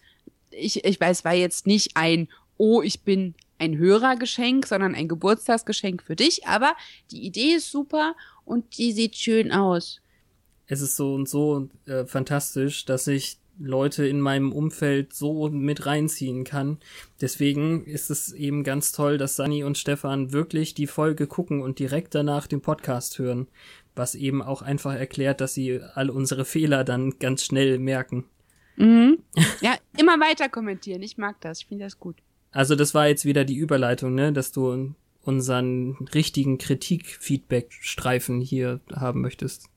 [0.52, 6.04] ich, ich weiß, war jetzt nicht ein, oh, ich bin ein Hörergeschenk, sondern ein Geburtstagsgeschenk
[6.04, 6.76] für dich, aber
[7.10, 10.00] die Idee ist super und die sieht schön aus.
[10.68, 15.86] Es ist so und so äh, fantastisch, dass ich Leute in meinem Umfeld so mit
[15.86, 16.80] reinziehen kann.
[17.20, 21.80] Deswegen ist es eben ganz toll, dass Sani und Stefan wirklich die Folge gucken und
[21.80, 23.48] direkt danach den Podcast hören,
[23.96, 28.26] was eben auch einfach erklärt, dass sie all unsere Fehler dann ganz schnell merken.
[28.78, 29.20] Mhm.
[29.62, 31.04] Ja, immer weiter kommentieren.
[31.04, 31.60] Ich mag das.
[31.60, 32.18] Ich finde das gut.
[32.52, 39.22] Also das war jetzt wieder die Überleitung, ne, dass du unseren richtigen Kritik-Feedback-Streifen hier haben
[39.22, 39.70] möchtest.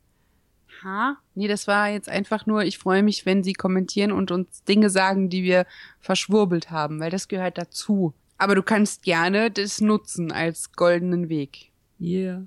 [0.84, 1.16] Ha?
[1.34, 4.90] Nee, das war jetzt einfach nur, ich freue mich, wenn sie kommentieren und uns Dinge
[4.90, 5.66] sagen, die wir
[5.98, 8.12] verschwurbelt haben, weil das gehört dazu.
[8.36, 11.70] Aber du kannst gerne das nutzen als goldenen Weg.
[12.00, 12.42] Yeah.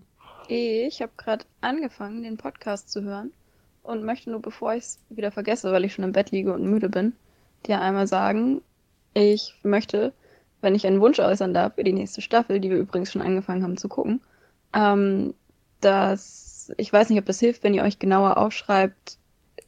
[0.47, 3.31] Ich habe gerade angefangen, den Podcast zu hören
[3.83, 6.69] und möchte nur, bevor ich es wieder vergesse, weil ich schon im Bett liege und
[6.69, 7.13] müde bin,
[7.65, 8.61] dir einmal sagen,
[9.13, 10.13] ich möchte,
[10.61, 13.63] wenn ich einen Wunsch äußern darf für die nächste Staffel, die wir übrigens schon angefangen
[13.63, 14.21] haben zu gucken,
[14.73, 15.33] ähm,
[15.81, 19.17] dass ich weiß nicht, ob das hilft, wenn ihr euch genauer aufschreibt,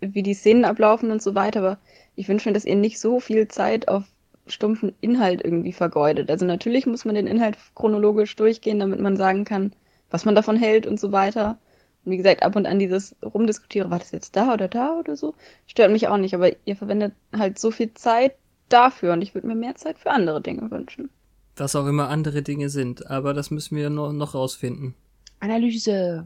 [0.02, 1.78] wie die Szenen ablaufen und so weiter, aber
[2.16, 4.04] ich wünsche mir, dass ihr nicht so viel Zeit auf
[4.48, 6.30] stumpfen Inhalt irgendwie vergeudet.
[6.30, 9.74] Also natürlich muss man den Inhalt chronologisch durchgehen, damit man sagen kann,
[10.10, 11.60] was man davon hält und so weiter.
[12.04, 15.16] Und wie gesagt, ab und an dieses Rumdiskutieren, war das jetzt da oder da oder
[15.16, 15.36] so,
[15.68, 18.36] stört mich auch nicht, aber ihr verwendet halt so viel Zeit
[18.70, 21.10] dafür und ich würde mir mehr Zeit für andere Dinge wünschen.
[21.58, 24.96] Was auch immer andere Dinge sind, aber das müssen wir noch, noch rausfinden.
[25.42, 26.26] Analyse.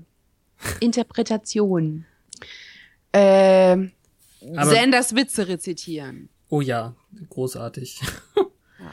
[0.79, 2.05] Interpretation.
[3.11, 3.77] Äh,
[4.41, 6.29] Sanders Witze rezitieren.
[6.49, 6.95] Oh ja,
[7.29, 8.01] großartig.
[8.79, 8.91] Ja.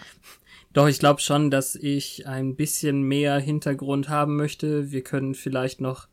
[0.73, 4.93] Doch, ich glaube schon, dass ich ein bisschen mehr Hintergrund haben möchte.
[4.93, 6.07] Wir können vielleicht noch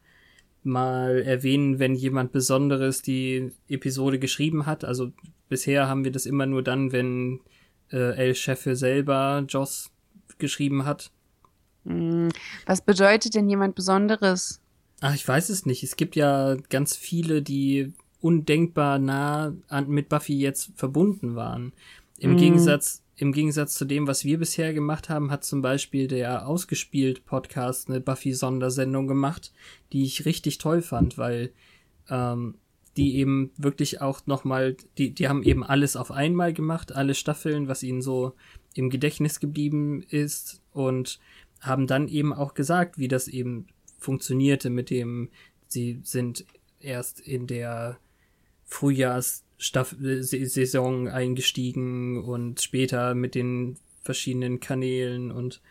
[0.64, 4.84] mal erwähnen, wenn jemand Besonderes die Episode geschrieben hat.
[4.84, 5.12] Also
[5.48, 7.42] bisher haben wir das immer nur dann, wenn
[7.92, 9.92] äh, El Chefe selber Joss
[10.40, 11.12] geschrieben hat.
[11.86, 12.30] Hm,
[12.66, 14.60] Was bedeutet denn jemand Besonderes?
[15.02, 15.84] Ach, ich weiß es nicht.
[15.84, 21.74] Es gibt ja ganz viele, die undenkbar nah an, mit Buffy jetzt verbunden waren.
[22.18, 22.38] Im Mhm.
[22.38, 27.26] Gegensatz, im Gegensatz zu dem, was wir bisher gemacht haben, hat zum Beispiel der Ausgespielt
[27.26, 29.54] Podcast eine Buffy-Sondersendung gemacht,
[29.94, 31.52] die ich richtig toll fand, weil
[32.10, 32.56] ähm,
[32.96, 37.68] die eben wirklich auch nochmal, die, die haben eben alles auf einmal gemacht, alle Staffeln,
[37.68, 38.34] was ihnen so
[38.74, 41.20] im Gedächtnis geblieben ist und
[41.62, 45.30] haben dann eben auch gesagt, wie das eben funktionierte mit dem,
[45.68, 46.46] sie sind
[46.80, 47.98] erst in der
[48.66, 55.62] Frühjahrssaison eingestiegen und später mit den verschiedenen Kanälen und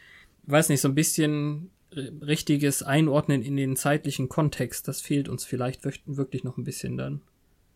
[0.45, 5.85] weiß nicht, so ein bisschen richtiges Einordnen in den zeitlichen Kontext, das fehlt uns vielleicht
[5.85, 7.23] wirk- wirklich noch ein bisschen dann.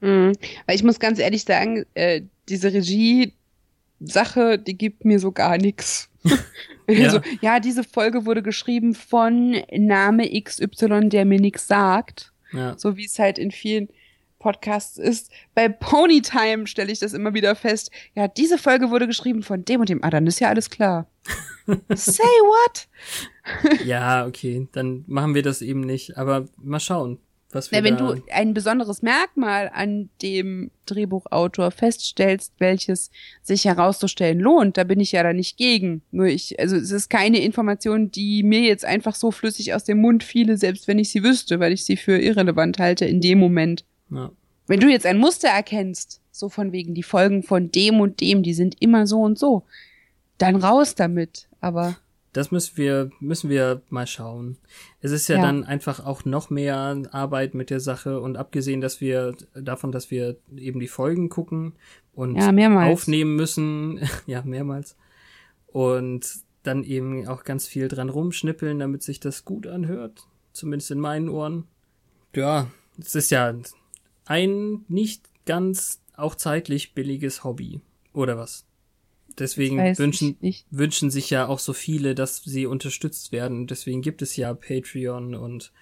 [0.01, 0.33] Mhm.
[0.67, 6.10] Weil ich muss ganz ehrlich sagen, äh, diese Regie-Sache, die gibt mir so gar nichts.
[6.89, 7.05] Ja.
[7.05, 12.33] Also, ja, diese Folge wurde geschrieben von Name XY, der mir nichts sagt.
[12.53, 13.89] Ja, So wie es halt in vielen
[14.41, 15.31] Podcasts ist.
[15.55, 17.93] Bei Ponytime stelle ich das immer wieder fest.
[18.17, 20.03] Ja, diese Folge wurde geschrieben von dem und dem.
[20.03, 21.07] Ah, dann ist ja alles klar.
[21.95, 22.89] Say what?
[23.85, 27.19] ja, okay, dann machen wir das eben nicht, aber mal schauen,
[27.53, 33.11] was wir Na, wenn du ein besonderes Merkmal an dem Drehbuchautor feststellst, welches
[33.43, 36.03] sich herauszustellen lohnt, da bin ich ja da nicht gegen.
[36.11, 39.99] Nur ich, also es ist keine Information, die mir jetzt einfach so flüssig aus dem
[39.99, 43.39] Mund fiele, selbst wenn ich sie wüsste, weil ich sie für irrelevant halte in dem
[43.39, 43.85] Moment.
[44.11, 44.31] ja.
[44.67, 48.45] Wenn du jetzt ein Muster erkennst, so von wegen die Folgen von dem und dem,
[48.45, 49.65] die sind immer so und so,
[50.39, 51.49] dann raus damit.
[51.61, 51.97] Aber
[52.33, 54.57] Das müssen wir, müssen wir mal schauen.
[55.01, 55.43] Es ist ja, Ja.
[55.43, 60.11] dann einfach auch noch mehr Arbeit mit der Sache und abgesehen, dass wir davon, dass
[60.11, 61.75] wir eben die Folgen gucken
[62.13, 62.53] und Ja,
[62.87, 64.97] aufnehmen müssen, ja, mehrmals.
[65.67, 66.27] Und
[66.63, 70.27] dann eben auch ganz viel dran rumschnippeln, damit sich das gut anhört.
[70.53, 71.65] Zumindest in meinen Ohren.
[72.35, 73.55] Ja, es ist ja
[74.27, 77.81] ein nicht ganz auch zeitlich billiges Hobby.
[78.13, 78.67] Oder was?
[79.39, 83.67] Deswegen wünschen, ich wünschen sich ja auch so viele, dass sie unterstützt werden.
[83.67, 85.73] Deswegen gibt es ja Patreon und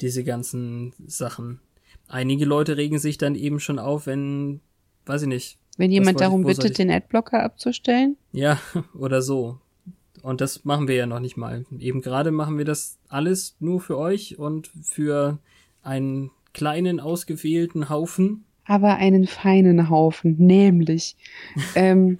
[0.00, 1.60] diese ganzen Sachen.
[2.08, 4.60] Einige Leute regen sich dann eben schon auf, wenn,
[5.06, 8.58] weiß ich nicht, wenn jemand ich- darum ich- bittet, den Adblocker abzustellen, ja,
[8.98, 9.58] oder so.
[10.22, 11.64] Und das machen wir ja noch nicht mal.
[11.78, 15.38] Eben gerade machen wir das alles nur für euch und für
[15.82, 18.44] einen kleinen, ausgewählten Haufen.
[18.64, 21.16] aber einen feinen Haufen, nämlich
[21.76, 22.16] ähm,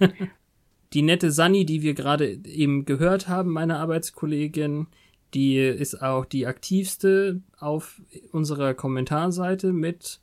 [0.93, 4.87] Die nette Sunny, die wir gerade eben gehört haben, meine Arbeitskollegin,
[5.33, 10.21] die ist auch die aktivste auf unserer Kommentarseite mit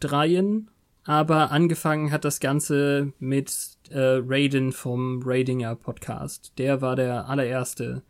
[0.00, 0.70] dreien.
[1.04, 6.52] Aber angefangen hat das Ganze mit äh, Raiden vom Raidinger Podcast.
[6.58, 8.02] Der war der allererste.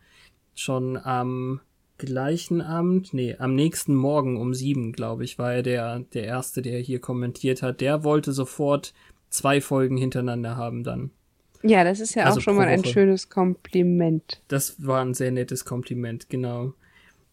[0.53, 1.61] Schon am
[1.97, 6.61] gleichen Abend, nee, am nächsten Morgen um sieben, glaube ich, war er der, der erste,
[6.61, 7.79] der hier kommentiert hat.
[7.79, 8.93] Der wollte sofort
[9.29, 11.11] zwei Folgen hintereinander haben dann.
[11.63, 14.41] Ja, das ist ja Also auch schon mal ein schönes Kompliment.
[14.47, 16.73] Das war ein sehr nettes Kompliment, genau.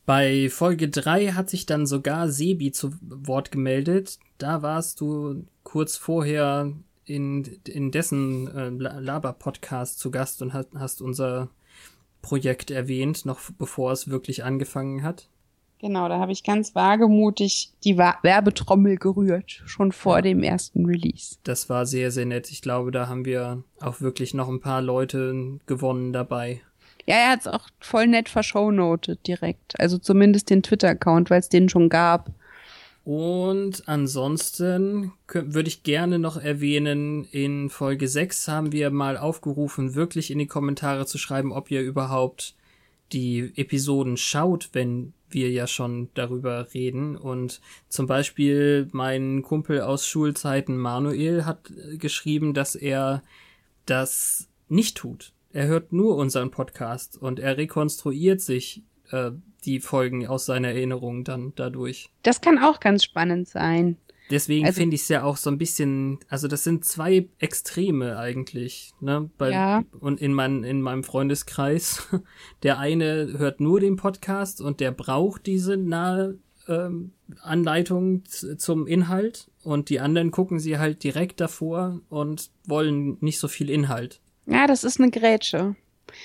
[0.07, 4.19] Bei Folge 3 hat sich dann sogar Sebi zu Wort gemeldet.
[4.39, 6.73] Da warst du kurz vorher
[7.05, 11.51] in, in dessen äh, La- Laber-Podcast zu Gast und hast, hast unser
[12.23, 15.29] Projekt erwähnt, noch bevor es wirklich angefangen hat.
[15.81, 21.37] Genau, da habe ich ganz wagemutig die Werbetrommel gerührt, schon vor dem ersten Release.
[21.45, 22.51] Das war sehr, sehr nett.
[22.51, 26.61] Ich glaube, da haben wir auch wirklich noch ein paar Leute gewonnen dabei.
[27.07, 29.79] Ja, er hat es auch voll nett verschownotet direkt.
[29.79, 32.31] Also zumindest den Twitter-Account, weil es den schon gab.
[33.05, 40.31] Und ansonsten würde ich gerne noch erwähnen, in Folge 6 haben wir mal aufgerufen, wirklich
[40.31, 42.55] in die Kommentare zu schreiben, ob ihr überhaupt
[43.13, 47.17] die Episoden schaut, wenn wir ja schon darüber reden.
[47.17, 53.23] Und zum Beispiel mein Kumpel aus Schulzeiten Manuel hat äh, geschrieben, dass er
[53.87, 55.33] das nicht tut.
[55.53, 59.31] Er hört nur unseren Podcast und er rekonstruiert sich äh,
[59.65, 62.11] die Folgen aus seiner Erinnerung dann dadurch.
[62.23, 63.97] Das kann auch ganz spannend sein.
[64.31, 68.19] Deswegen Also- finde ich es ja auch so ein bisschen, also das sind zwei Extreme
[68.19, 69.31] eigentlich, ne?
[69.39, 69.83] Bei, Ja.
[70.01, 72.07] Und in, mein, in meinem Freundeskreis,
[72.63, 76.39] der eine hört nur den Podcast und der braucht diese nahe
[76.69, 77.13] ähm,
[77.43, 83.49] Anleitung zum Inhalt und die anderen gucken sie halt direkt davor und wollen nicht so
[83.49, 84.21] viel Inhalt.
[84.47, 85.77] Ja, das ist eine Grätsche.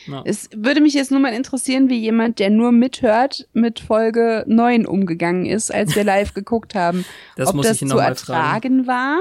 [0.08, 0.22] Ja.
[0.26, 4.86] Es würde mich jetzt nur mal interessieren, wie jemand, der nur mithört, mit Folge 9
[4.86, 7.06] umgegangen ist, als wir live geguckt haben.
[7.36, 8.44] Das Ob muss das ich ihn zu nochmal fragen.
[8.44, 9.20] ertragen war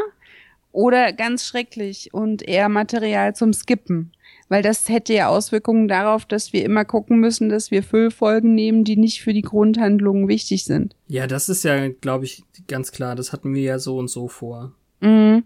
[0.73, 4.13] oder ganz schrecklich und eher Material zum Skippen.
[4.49, 8.85] Weil das hätte ja Auswirkungen darauf, dass wir immer gucken müssen, dass wir Füllfolgen nehmen,
[8.85, 10.95] die nicht für die Grundhandlungen wichtig sind.
[11.09, 13.15] Ja, das ist ja, glaube ich, ganz klar.
[13.17, 14.73] Das hatten wir ja so und so vor.
[15.01, 15.45] Mhm.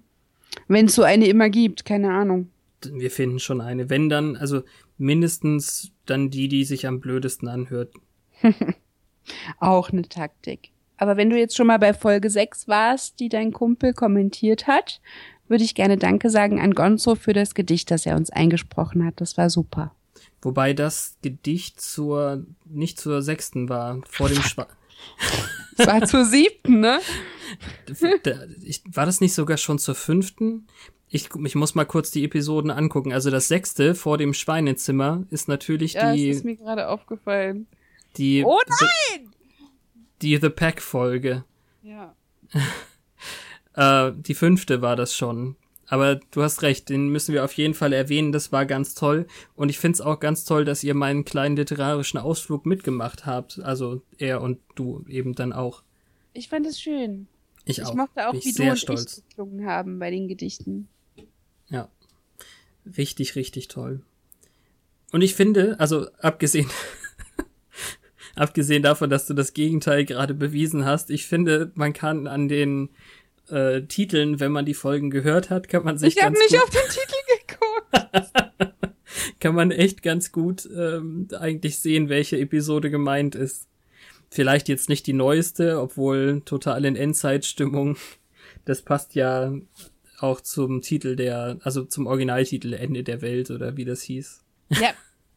[0.66, 2.50] Wenn es so eine immer gibt, keine Ahnung.
[2.82, 3.90] Wir finden schon eine.
[3.90, 4.62] Wenn dann, also
[4.98, 7.92] mindestens dann die, die sich am blödesten anhört.
[9.60, 10.70] Auch eine Taktik.
[10.98, 15.00] Aber wenn du jetzt schon mal bei Folge 6 warst, die dein Kumpel kommentiert hat,
[15.48, 19.20] würde ich gerne Danke sagen an Gonzo für das Gedicht, das er uns eingesprochen hat.
[19.20, 19.94] Das war super.
[20.42, 24.66] Wobei das Gedicht zur, nicht zur sechsten war, vor dem Schwa
[25.78, 27.00] Es war zur siebten, ne?
[28.86, 30.66] War das nicht sogar schon zur fünften?
[31.08, 33.12] Ich, ich muss mal kurz die Episoden angucken.
[33.12, 37.66] Also das sechste vor dem Schweinezimmer ist natürlich Ja, die, es ist mir gerade aufgefallen.
[38.16, 39.20] die, Oh The,
[40.22, 41.44] die The Pack Folge.
[41.82, 42.14] Ja.
[43.74, 45.56] Äh, die fünfte war das schon.
[45.88, 48.32] Aber du hast recht, den müssen wir auf jeden Fall erwähnen.
[48.32, 49.26] Das war ganz toll.
[49.54, 53.60] Und ich find's auch ganz toll, dass ihr meinen kleinen literarischen Ausflug mitgemacht habt.
[53.62, 55.82] Also er und du eben dann auch.
[56.32, 57.28] Ich fand es schön.
[57.66, 57.94] Ich, Ich, auch.
[57.94, 59.18] mochte auch, Bin ich wie du sehr und stolz.
[59.18, 60.88] ich geklungen haben bei den Gedichten.
[61.68, 61.88] Ja.
[62.96, 64.02] Richtig, richtig toll.
[65.12, 66.70] Und ich finde, also abgesehen,
[68.34, 72.90] abgesehen davon, dass du das Gegenteil gerade bewiesen hast, ich finde, man kann an den
[73.48, 76.70] äh, Titeln, wenn man die Folgen gehört hat, kann man sich Ich habe nicht auf
[76.70, 78.76] den Titel geguckt.
[79.40, 83.68] kann man echt ganz gut ähm, eigentlich sehen, welche Episode gemeint ist.
[84.28, 87.96] Vielleicht jetzt nicht die neueste, obwohl total in Endzeitstimmung.
[88.64, 89.52] Das passt ja
[90.18, 94.42] auch zum Titel der, also zum Originaltitel Ende der Welt oder wie das hieß.
[94.70, 94.90] Ja.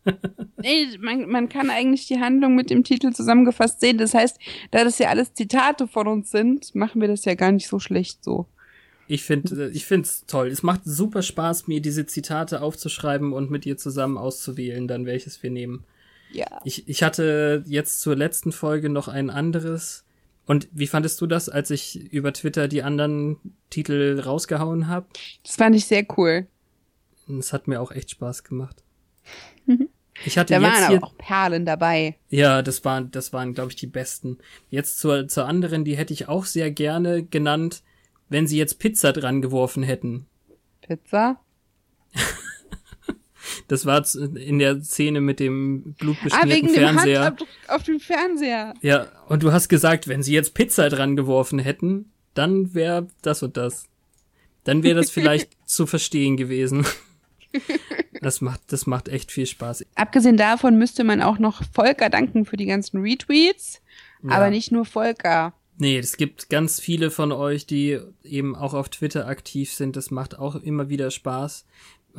[0.61, 3.97] Nee, man, man kann eigentlich die Handlung mit dem Titel zusammengefasst sehen.
[3.97, 4.39] Das heißt,
[4.71, 7.79] da das ja alles Zitate von uns sind, machen wir das ja gar nicht so
[7.79, 8.47] schlecht so.
[9.07, 10.47] Ich finde, ich find's toll.
[10.47, 15.41] Es macht super Spaß, mir diese Zitate aufzuschreiben und mit dir zusammen auszuwählen, dann welches
[15.41, 15.83] wir nehmen.
[16.31, 16.61] Ja.
[16.63, 20.05] Ich, ich hatte jetzt zur letzten Folge noch ein anderes.
[20.49, 23.37] Und wie fandest du das, als ich über Twitter die anderen
[23.69, 25.05] Titel rausgehauen habe?
[25.43, 26.47] Das fand ich sehr cool.
[27.37, 28.83] Es hat mir auch echt Spaß gemacht.
[30.25, 32.17] Ich hatte Da jetzt waren hier, auch Perlen dabei.
[32.29, 34.39] ja, das waren, das waren, glaube ich, die besten.
[34.71, 37.83] Jetzt zur, zur anderen, die hätte ich auch sehr gerne genannt,
[38.27, 40.25] wenn sie jetzt Pizza dran geworfen hätten.
[40.81, 41.39] Pizza.
[43.69, 44.03] Das war
[44.35, 47.19] in der Szene mit dem Ah, wegen blutbeschmierten dem Fernseher.
[47.19, 48.73] Handabdruck auf dem Fernseher.
[48.81, 53.43] Ja, und du hast gesagt, wenn sie jetzt Pizza dran geworfen hätten, dann wäre das
[53.43, 53.85] und das.
[54.63, 56.85] Dann wäre das vielleicht zu verstehen gewesen.
[58.21, 59.85] Das macht, das macht echt viel Spaß.
[59.95, 63.81] Abgesehen davon müsste man auch noch Volker danken für die ganzen Retweets.
[64.23, 64.31] Ja.
[64.31, 65.53] Aber nicht nur Volker.
[65.77, 69.95] Nee, es gibt ganz viele von euch, die eben auch auf Twitter aktiv sind.
[69.95, 71.65] Das macht auch immer wieder Spaß.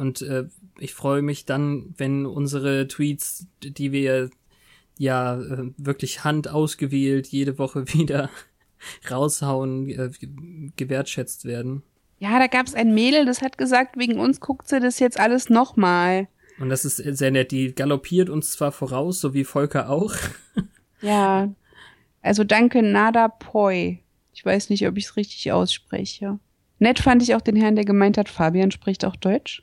[0.00, 0.44] Und äh,
[0.78, 4.30] ich freue mich dann, wenn unsere Tweets, die wir
[4.98, 8.30] ja äh, wirklich handausgewählt jede Woche wieder
[9.10, 11.82] raushauen, äh, ge- gewertschätzt werden.
[12.18, 15.48] Ja, da gab's ein Mädel, das hat gesagt, wegen uns guckt sie das jetzt alles
[15.48, 16.28] nochmal.
[16.58, 17.52] Und das ist sehr nett.
[17.52, 20.14] Die galoppiert uns zwar voraus, so wie Volker auch.
[21.02, 21.50] Ja.
[22.20, 24.00] Also danke Nada Poi.
[24.34, 26.38] Ich weiß nicht, ob ich es richtig ausspreche.
[26.78, 29.62] Nett fand ich auch den Herrn, der gemeint hat, Fabian spricht auch Deutsch.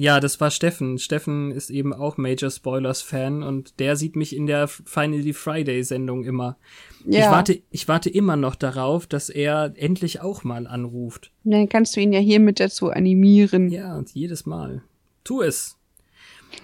[0.00, 0.98] Ja, das war Steffen.
[0.98, 5.82] Steffen ist eben auch Major Spoilers Fan und der sieht mich in der Finally Friday
[5.82, 6.56] Sendung immer.
[7.04, 7.18] Ja.
[7.18, 11.32] Ich warte, ich warte immer noch darauf, dass er endlich auch mal anruft.
[11.42, 13.70] Dann kannst du ihn ja hiermit dazu animieren.
[13.70, 14.82] Ja, und jedes Mal.
[15.24, 15.76] Tu es.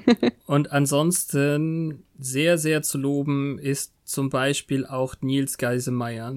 [0.46, 6.36] und ansonsten sehr, sehr zu loben ist zum Beispiel auch Nils Geisemeyer.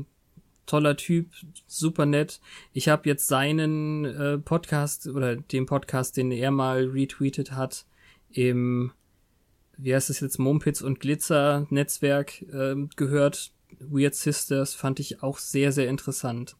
[0.67, 1.31] Toller Typ,
[1.65, 2.39] super nett.
[2.73, 7.85] Ich habe jetzt seinen äh, Podcast oder den Podcast, den er mal retweetet hat,
[8.29, 8.91] im,
[9.77, 13.51] wie heißt es jetzt, Mumpitz und Glitzer Netzwerk ähm, gehört.
[13.79, 16.55] Weird Sisters fand ich auch sehr, sehr interessant.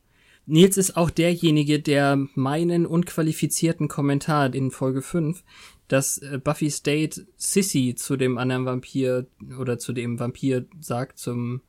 [0.49, 5.43] Nils ist auch derjenige, der meinen unqualifizierten Kommentar in Folge 5,
[5.89, 9.27] dass äh, Buffy State Sissy zu dem anderen Vampir
[9.59, 11.61] oder zu dem Vampir sagt, zum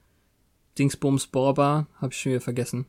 [0.78, 2.86] Dingsbums Borba, hab ich schon wieder vergessen.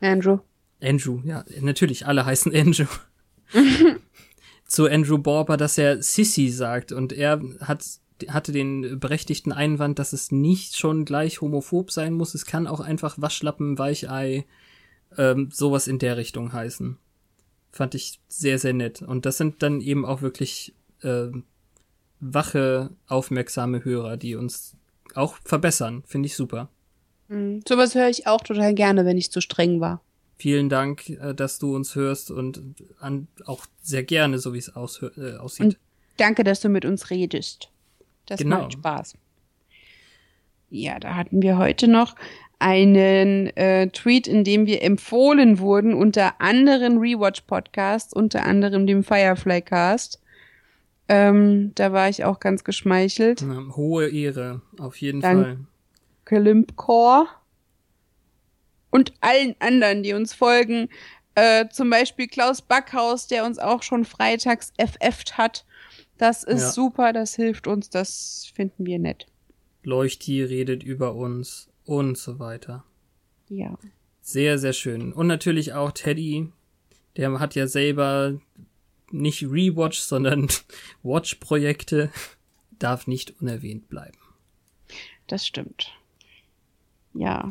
[0.00, 0.38] Andrew.
[0.80, 2.86] Andrew, ja, natürlich, alle heißen Andrew.
[4.66, 7.84] zu Andrew Borba, dass er Sissy sagt und er hat
[8.26, 12.80] hatte den berechtigten Einwand, dass es nicht schon gleich homophob sein muss, es kann auch
[12.80, 14.44] einfach Waschlappen, Weichei,
[15.16, 16.98] ähm, sowas in der Richtung heißen.
[17.70, 19.02] Fand ich sehr, sehr nett.
[19.02, 21.28] Und das sind dann eben auch wirklich äh,
[22.18, 24.76] wache, aufmerksame Hörer, die uns
[25.14, 26.02] auch verbessern.
[26.06, 26.70] Finde ich super.
[27.28, 27.60] Mhm.
[27.68, 30.00] Sowas höre ich auch total gerne, wenn ich zu streng war.
[30.38, 32.60] Vielen Dank, äh, dass du uns hörst und
[33.00, 35.64] an, auch sehr gerne, so wie es aus, äh, aussieht.
[35.66, 35.78] Und
[36.16, 37.70] danke, dass du mit uns redest.
[38.26, 38.62] Das Genau.
[38.62, 39.14] macht Spaß.
[40.70, 42.14] Ja, da hatten wir heute noch
[42.58, 49.62] einen äh, Tweet, in dem wir empfohlen wurden unter anderen Rewatch-Podcasts, unter anderem dem Firefly
[49.62, 50.20] Cast.
[51.08, 53.42] Ähm, da war ich auch ganz geschmeichelt.
[53.76, 55.58] Hohe Ehre, auf jeden Dank- Fall.
[56.28, 57.26] Klimpcore
[58.90, 60.88] und allen anderen, die uns folgen.
[61.34, 65.64] Äh, zum Beispiel Klaus Backhaus, der uns auch schon freitags FF't hat.
[66.18, 66.70] Das ist Ja.
[66.70, 69.26] super, das hilft uns, das finden wir nett.
[69.84, 72.84] Leuchti redet über uns und so weiter.
[73.48, 73.78] Ja.
[74.20, 75.14] Sehr, sehr schön.
[75.14, 76.52] Und natürlich auch Teddy,
[77.16, 78.38] der hat ja selber
[79.10, 80.48] nicht Rewatch, sondern
[81.02, 82.10] Watch-Projekte,
[82.78, 84.18] darf nicht unerwähnt bleiben.
[85.26, 85.92] Das stimmt.
[87.14, 87.50] Ja.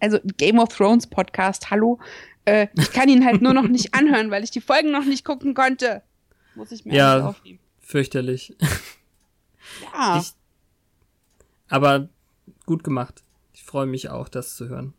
[0.00, 1.98] Also Game of Thrones Podcast, hallo.
[2.44, 5.24] Äh, ich kann ihn halt nur noch nicht anhören, weil ich die Folgen noch nicht
[5.24, 6.02] gucken konnte.
[6.54, 7.28] Muss ich mir Ja.
[7.28, 7.58] aufnehmen.
[7.80, 8.54] Fürchterlich.
[9.94, 10.18] Ja.
[10.20, 10.32] Ich-
[11.68, 12.08] Aber
[12.66, 13.22] gut gemacht.
[13.52, 14.92] Ich freue mich auch, das zu hören.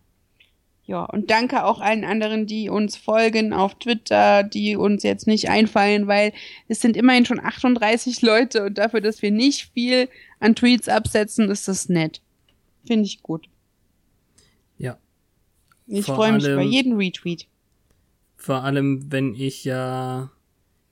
[0.86, 5.50] Ja, und danke auch allen anderen, die uns folgen auf Twitter, die uns jetzt nicht
[5.50, 6.32] einfallen, weil
[6.70, 10.08] es sind immerhin schon 38 Leute und dafür, dass wir nicht viel
[10.40, 12.22] an Tweets absetzen, ist das nett.
[12.86, 13.48] Finde ich gut.
[14.78, 14.98] Ja.
[15.88, 17.48] Ich freue mich über jeden Retweet.
[18.36, 20.30] Vor allem, wenn ich ja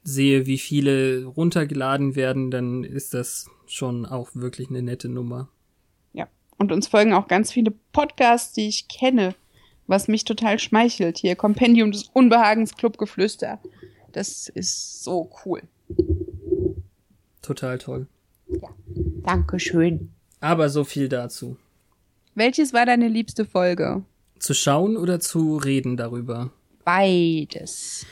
[0.03, 5.49] sehe, wie viele runtergeladen werden, dann ist das schon auch wirklich eine nette Nummer.
[6.13, 6.27] Ja.
[6.57, 9.35] Und uns folgen auch ganz viele Podcasts, die ich kenne,
[9.87, 11.17] was mich total schmeichelt.
[11.17, 13.59] Hier Kompendium des Unbehagens, Clubgeflüster.
[14.11, 15.61] Das ist so cool.
[17.41, 18.07] Total toll.
[19.23, 20.11] Dankeschön.
[20.39, 21.57] Aber so viel dazu.
[22.35, 24.03] Welches war deine liebste Folge?
[24.39, 26.51] Zu schauen oder zu reden darüber?
[26.83, 28.05] Beides.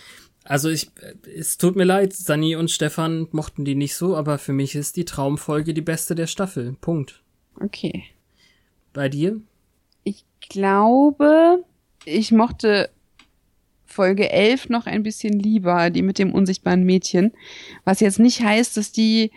[0.45, 0.89] Also ich,
[1.37, 4.97] es tut mir leid, Sani und Stefan mochten die nicht so, aber für mich ist
[4.97, 6.75] die Traumfolge die beste der Staffel.
[6.81, 7.21] Punkt.
[7.61, 8.03] Okay.
[8.93, 9.39] Bei dir?
[10.03, 11.63] Ich glaube,
[12.03, 12.89] ich mochte
[13.85, 17.31] Folge 11 noch ein bisschen lieber, die mit dem unsichtbaren Mädchen.
[17.85, 19.31] Was jetzt nicht heißt, dass die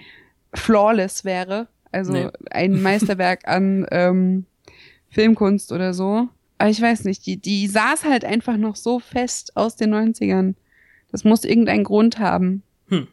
[0.54, 1.68] flawless wäre.
[1.92, 2.28] Also Nee.
[2.50, 4.46] ein Meisterwerk an ähm,
[5.10, 6.28] Filmkunst oder so.
[6.58, 10.54] Aber ich weiß nicht, die, die saß halt einfach noch so fest aus den 90ern.
[11.10, 12.62] Das muss irgendeinen Grund haben.
[12.88, 13.08] Hm.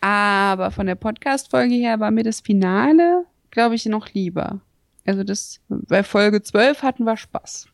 [0.00, 4.60] Aber von der Podcast-Folge her war mir das Finale, glaube ich, noch lieber.
[5.06, 7.68] Also das, bei Folge 12 hatten wir Spaß.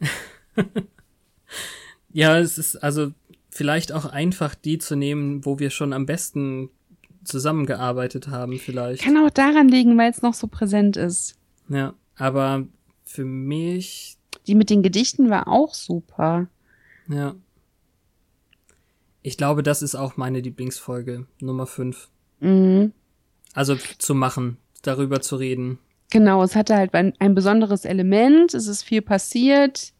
[2.12, 3.12] Ja, es ist also
[3.50, 6.70] vielleicht auch einfach die zu nehmen, wo wir schon am besten
[7.24, 9.02] zusammengearbeitet haben, vielleicht.
[9.02, 11.36] Kann auch daran liegen, weil es noch so präsent ist.
[11.68, 12.66] Ja, aber
[13.04, 16.48] für mich, Die mit den Gedichten war auch super.
[17.08, 17.34] ja.
[19.22, 22.08] Ich glaube, das ist auch meine Lieblingsfolge, Nummer 5.
[22.40, 22.92] Mhm.
[23.52, 25.78] Also zu machen, darüber zu reden.
[26.10, 29.92] Genau, es hatte halt ein, ein besonderes Element, es ist viel passiert,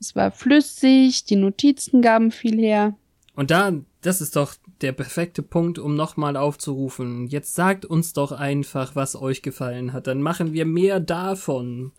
[0.00, 2.96] es war flüssig, die Notizen gaben viel her.
[3.34, 3.72] Und da,
[4.02, 7.28] das ist doch der perfekte Punkt, um nochmal aufzurufen.
[7.28, 10.06] Jetzt sagt uns doch einfach, was euch gefallen hat.
[10.06, 11.92] Dann machen wir mehr davon.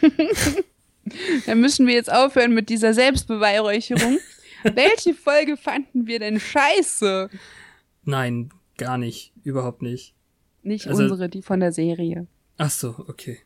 [1.46, 4.18] Dann müssen wir jetzt aufhören mit dieser Selbstbeweihräucherung.
[4.74, 7.30] Welche Folge fanden wir denn scheiße?
[8.04, 9.32] Nein, gar nicht.
[9.44, 10.14] Überhaupt nicht.
[10.62, 12.26] Nicht Also- unsere, die von der Serie.
[12.56, 13.38] Ach so, okay.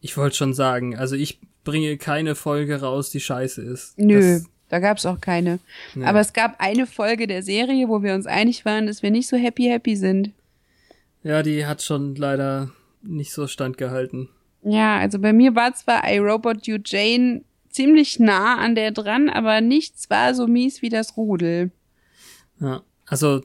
[0.00, 3.98] Ich wollte schon sagen, also ich bringe keine Folge raus, die scheiße ist.
[3.98, 5.58] Nö, Das, da gab's auch keine.
[5.94, 6.04] nee.
[6.04, 9.28] Aber es gab eine Folge der Serie, wo wir uns einig waren, dass wir nicht
[9.28, 10.32] so happy happy sind.
[11.22, 12.70] ja, die hat schon leider
[13.02, 14.28] nicht so standgehalten.
[14.62, 19.28] Ja, also bei mir war zwar I Robot You Jane ziemlich nah an der dran,
[19.28, 21.70] aber nichts war so mies wie das Rudel.
[22.60, 23.42] Ja, also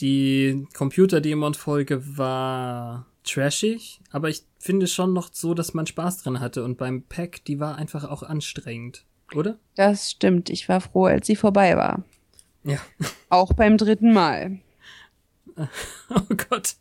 [0.00, 6.64] die Computerdemon-Folge war trashig, aber ich finde schon noch so, dass man Spaß dran hatte.
[6.64, 9.04] Und beim Pack, die war einfach auch anstrengend,
[9.34, 9.58] oder?
[9.74, 12.02] Das stimmt, ich war froh, als sie vorbei war.
[12.64, 12.78] Ja.
[13.28, 14.58] Auch beim dritten Mal.
[16.10, 16.74] Oh Gott.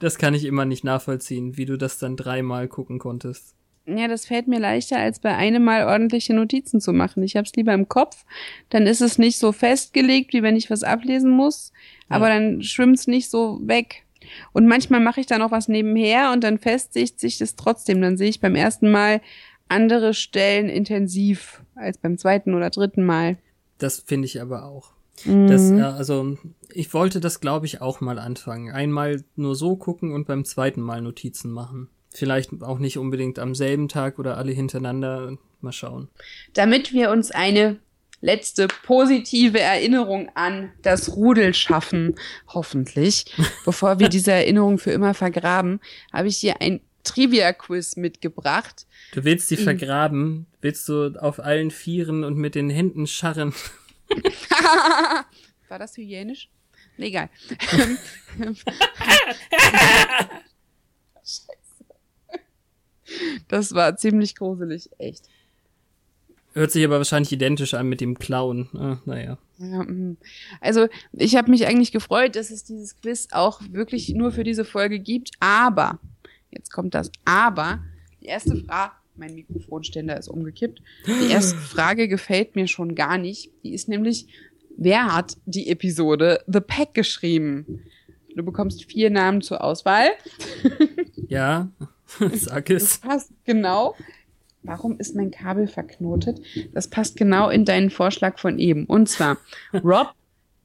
[0.00, 3.54] Das kann ich immer nicht nachvollziehen, wie du das dann dreimal gucken konntest.
[3.86, 7.22] Ja, das fällt mir leichter, als bei einem Mal ordentliche Notizen zu machen.
[7.22, 8.24] Ich hab's lieber im Kopf,
[8.68, 11.72] dann ist es nicht so festgelegt, wie wenn ich was ablesen muss,
[12.08, 14.04] aber dann schwimmt's nicht so weg.
[14.52, 18.00] Und manchmal mache ich dann auch was nebenher und dann festigt sich das trotzdem.
[18.00, 19.20] Dann sehe ich beim ersten Mal
[19.68, 23.36] andere Stellen intensiv als beim zweiten oder dritten Mal.
[23.78, 24.92] Das finde ich aber auch.
[25.24, 25.78] Das, Mhm.
[25.78, 26.36] äh, also,
[26.72, 28.70] ich wollte das, glaube ich, auch mal anfangen.
[28.70, 31.88] Einmal nur so gucken und beim zweiten Mal Notizen machen.
[32.12, 35.36] Vielleicht auch nicht unbedingt am selben Tag oder alle hintereinander.
[35.60, 36.08] Mal schauen.
[36.52, 37.78] Damit wir uns eine
[38.20, 42.14] letzte positive Erinnerung an das Rudel schaffen,
[42.48, 43.24] hoffentlich,
[43.64, 45.80] bevor wir diese Erinnerung für immer vergraben,
[46.12, 48.86] habe ich hier ein Trivia-Quiz mitgebracht.
[49.12, 50.46] Du willst sie vergraben?
[50.60, 53.54] Willst du auf allen Vieren und mit den Händen scharren?
[55.68, 56.48] War das hygienisch?
[56.96, 57.30] Nee, egal.
[61.22, 61.58] Scheiße.
[63.48, 65.28] Das war ziemlich gruselig, echt.
[66.54, 68.68] Hört sich aber wahrscheinlich identisch an mit dem Clown.
[68.72, 69.38] Ah, naja.
[69.58, 70.16] Ja, mm.
[70.60, 74.64] also ich habe mich eigentlich gefreut, dass es dieses Quiz auch wirklich nur für diese
[74.64, 75.32] Folge gibt.
[75.38, 75.98] Aber,
[76.56, 77.80] jetzt kommt das Aber,
[78.20, 80.80] die erste Frage, mein Mikrofonständer ist umgekippt.
[81.06, 83.50] Die erste Frage gefällt mir schon gar nicht.
[83.62, 84.26] Die ist nämlich,
[84.76, 87.82] wer hat die Episode The Pack geschrieben?
[88.34, 90.08] Du bekommst vier Namen zur Auswahl.
[91.28, 91.68] Ja,
[92.34, 92.98] sag Das es.
[92.98, 93.96] passt genau.
[94.62, 96.40] Warum ist mein Kabel verknotet?
[96.72, 98.84] Das passt genau in deinen Vorschlag von eben.
[98.86, 99.38] Und zwar
[99.72, 100.12] Rob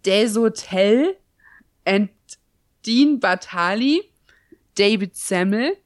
[0.05, 1.15] Desotel
[1.83, 2.09] and
[2.85, 4.01] Dean Bartali,
[4.75, 5.77] David Semmel,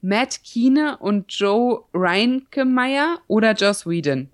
[0.00, 4.28] Matt Kine und Joe Reinkemeyer oder Joss Whedon.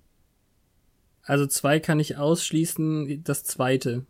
[1.23, 4.05] Also zwei kann ich ausschließen, das zweite.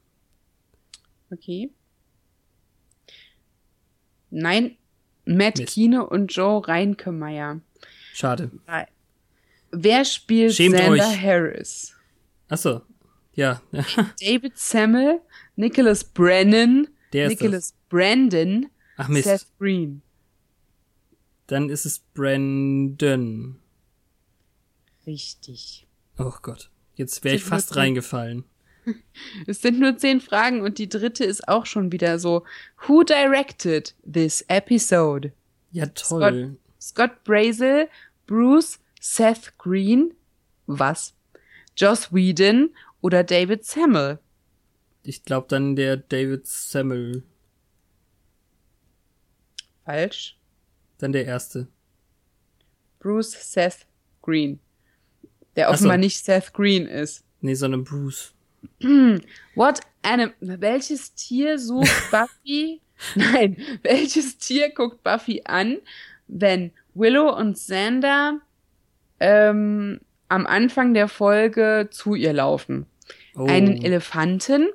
[1.31, 1.71] Okay.
[4.29, 4.77] Nein,
[5.25, 5.73] Matt Mist.
[5.73, 7.61] Kine und Joe Reinkemeyer.
[8.13, 8.51] Schade.
[9.71, 11.01] Wer spielt Schämt euch.
[11.21, 11.95] Harris?
[12.49, 12.81] Ach so.
[13.33, 13.61] Ja,
[14.21, 15.19] David Semmel,
[15.57, 18.67] Nicholas Brennan, Nicholas Brandon.
[18.97, 19.25] Ach Mist.
[19.25, 20.01] Seth Green.
[21.47, 23.59] Dann ist es Brandon.
[25.05, 25.85] Richtig.
[26.17, 26.69] Oh Gott.
[26.95, 28.45] Jetzt wäre ich fast reingefallen.
[29.47, 32.43] Es sind nur zehn Fragen und die dritte ist auch schon wieder so.
[32.85, 35.33] Who directed this episode?
[35.71, 36.57] Ja, toll.
[36.79, 37.89] Scott Brazel,
[38.27, 40.13] Bruce, Seth Green,
[40.67, 41.15] was?
[41.75, 42.69] Joss Whedon
[43.01, 44.19] oder David Semmel?
[45.03, 47.23] Ich glaube dann der David Semmel.
[49.85, 50.37] Falsch.
[50.97, 51.67] Dann der erste.
[52.99, 53.85] Bruce Seth
[54.21, 54.59] Green.
[55.55, 55.75] Der Ach so.
[55.75, 57.23] offenbar nicht Seth Green ist.
[57.41, 58.33] Nee, sondern Bruce.
[59.55, 62.81] What anim welches Tier sucht Buffy?
[63.13, 65.77] Nein, welches Tier guckt Buffy an,
[66.27, 68.39] wenn Willow und Xander
[69.19, 72.87] ähm, am Anfang der Folge zu ihr laufen?
[73.35, 73.45] Oh.
[73.45, 74.69] Einen Elefanten,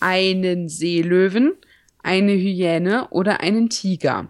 [0.00, 1.54] einen Seelöwen,
[2.02, 4.28] eine Hyäne oder einen Tiger?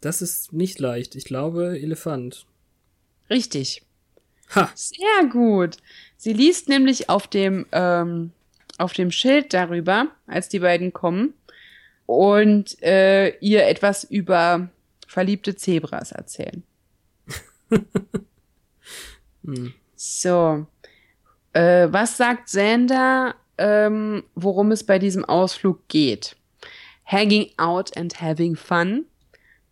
[0.00, 1.14] Das ist nicht leicht.
[1.14, 2.46] Ich glaube Elefant.
[3.30, 3.82] Richtig.
[4.54, 4.70] Ha!
[4.74, 5.78] Sehr gut.
[6.16, 8.32] Sie liest nämlich auf dem, ähm,
[8.78, 11.34] auf dem Schild darüber, als die beiden kommen,
[12.06, 14.68] und äh, ihr etwas über
[15.06, 16.62] verliebte Zebras erzählen.
[19.46, 19.72] Hm.
[19.94, 20.66] So.
[21.52, 26.36] Äh, was sagt Xander, ähm, worum es bei diesem Ausflug geht?
[27.06, 29.06] Hanging out and having fun.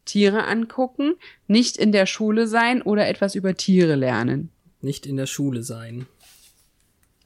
[0.05, 1.15] Tiere angucken,
[1.47, 4.51] nicht in der Schule sein oder etwas über Tiere lernen.
[4.81, 6.07] Nicht in der Schule sein.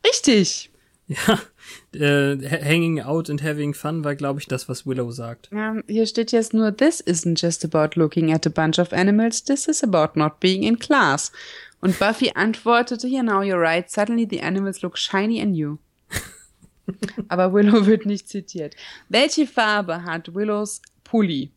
[0.07, 0.71] Richtig.
[1.09, 1.41] Ja,
[1.95, 5.49] äh, ha- hanging out and having fun war, glaube ich, das, was Willow sagt.
[5.53, 9.43] Ja, hier steht jetzt nur, this isn't just about looking at a bunch of animals,
[9.43, 11.33] this is about not being in class.
[11.81, 15.79] Und Buffy antwortete, yeah, now you're right, suddenly the animals look shiny and new.
[17.29, 18.75] Aber Willow wird nicht zitiert.
[19.09, 21.53] Welche Farbe hat Willows Pulli?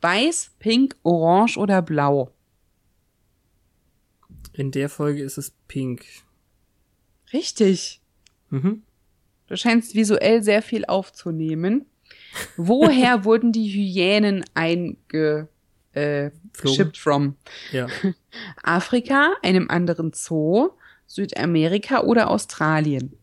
[0.00, 2.30] Weiß, pink, orange oder blau?
[4.52, 6.04] In der Folge ist es pink.
[7.32, 8.00] Richtig.
[8.50, 8.82] Mhm.
[9.48, 11.86] Du scheinst visuell sehr viel aufzunehmen.
[12.56, 15.48] Woher wurden die Hyänen einge
[15.92, 16.30] äh,
[16.64, 17.36] shipped from?
[17.72, 17.88] Ja.
[18.62, 20.70] Afrika, einem anderen Zoo,
[21.06, 23.16] Südamerika oder Australien?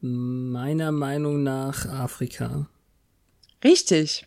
[0.00, 2.68] Meiner Meinung nach Afrika.
[3.62, 4.26] Richtig.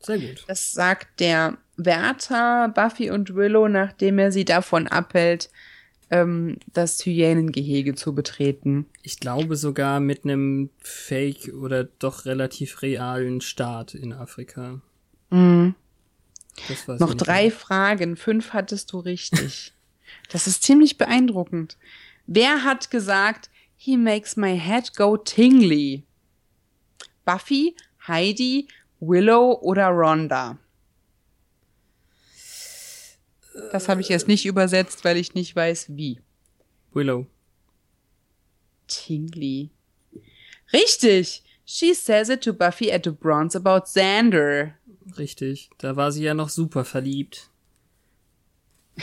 [0.00, 0.44] Sehr gut.
[0.46, 5.50] Das sagt der Wärter Buffy und Willow, nachdem er sie davon abhält,
[6.10, 8.86] ähm, das Hyänengehege zu betreten.
[9.02, 14.80] Ich glaube sogar mit einem Fake oder doch relativ realen Staat in Afrika.
[15.30, 15.74] Mhm.
[16.98, 19.72] Noch drei Fragen, fünf hattest du richtig.
[20.30, 21.76] Das ist ziemlich beeindruckend.
[22.26, 26.02] Wer hat gesagt, he makes my head go tingly?
[27.26, 27.76] Buffy,
[28.06, 28.68] Heidi,
[29.00, 30.58] Willow oder Rhonda?
[33.72, 36.20] Das habe ich jetzt nicht übersetzt, weil ich nicht weiß, wie.
[36.92, 37.26] Willow.
[38.86, 39.70] Tingley.
[40.72, 41.42] Richtig.
[41.64, 44.74] She says it to Buffy at the bronze about Xander.
[45.18, 45.70] Richtig.
[45.78, 47.50] Da war sie ja noch super verliebt.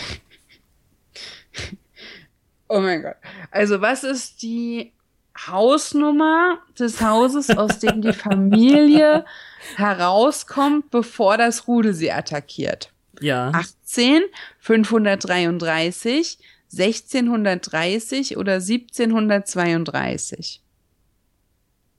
[2.68, 3.18] Oh mein Gott.
[3.52, 4.92] Also was ist die
[5.38, 9.26] Hausnummer des Hauses, aus dem die Familie
[9.76, 12.92] herauskommt, bevor das Rudel sie attackiert?
[13.22, 13.52] Ja.
[13.52, 14.24] 18,
[14.60, 16.40] 533,
[16.72, 20.62] 1630 oder 1732?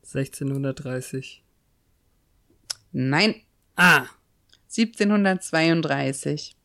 [0.03, 1.43] 1630.
[2.93, 3.35] Nein,
[3.77, 4.07] Ah,
[4.71, 6.57] 1732.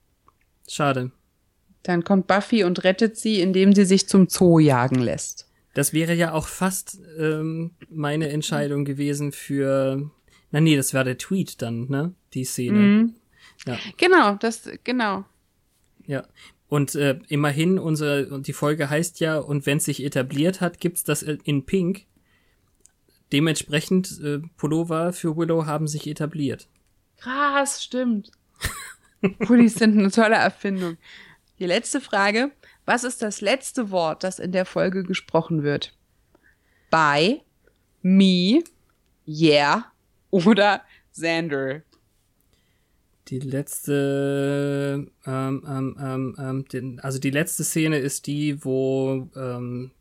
[0.67, 1.11] schade.
[1.83, 5.47] Dann kommt Buffy und rettet sie, indem sie sich zum Zoo jagen lässt.
[5.73, 10.09] Das wäre ja auch fast ähm, meine Entscheidung gewesen für.
[10.51, 12.13] Na nee, das war der Tweet dann, ne?
[12.33, 12.77] Die Szene.
[12.77, 13.15] Mhm.
[13.65, 13.77] Ja.
[13.97, 15.25] Genau, das, genau.
[16.05, 16.27] Ja.
[16.67, 20.79] Und äh, immerhin, unsere, und die Folge heißt ja, und wenn es sich etabliert hat,
[20.79, 22.05] gibt's das in Pink.
[23.31, 26.67] Dementsprechend, äh, Pullover für Willow haben sich etabliert.
[27.17, 28.31] Krass, stimmt.
[29.39, 30.97] Pullis sind eine tolle Erfindung.
[31.59, 32.51] Die letzte Frage.
[32.91, 35.97] Was ist das letzte Wort, das in der Folge gesprochen wird?
[36.89, 37.39] By,
[38.01, 38.65] me,
[39.25, 39.85] yeah
[40.29, 40.81] oder
[41.13, 41.83] Xander?
[43.29, 49.91] Die letzte, ähm, ähm, ähm, ähm, den, also die letzte Szene ist die, wo ähm,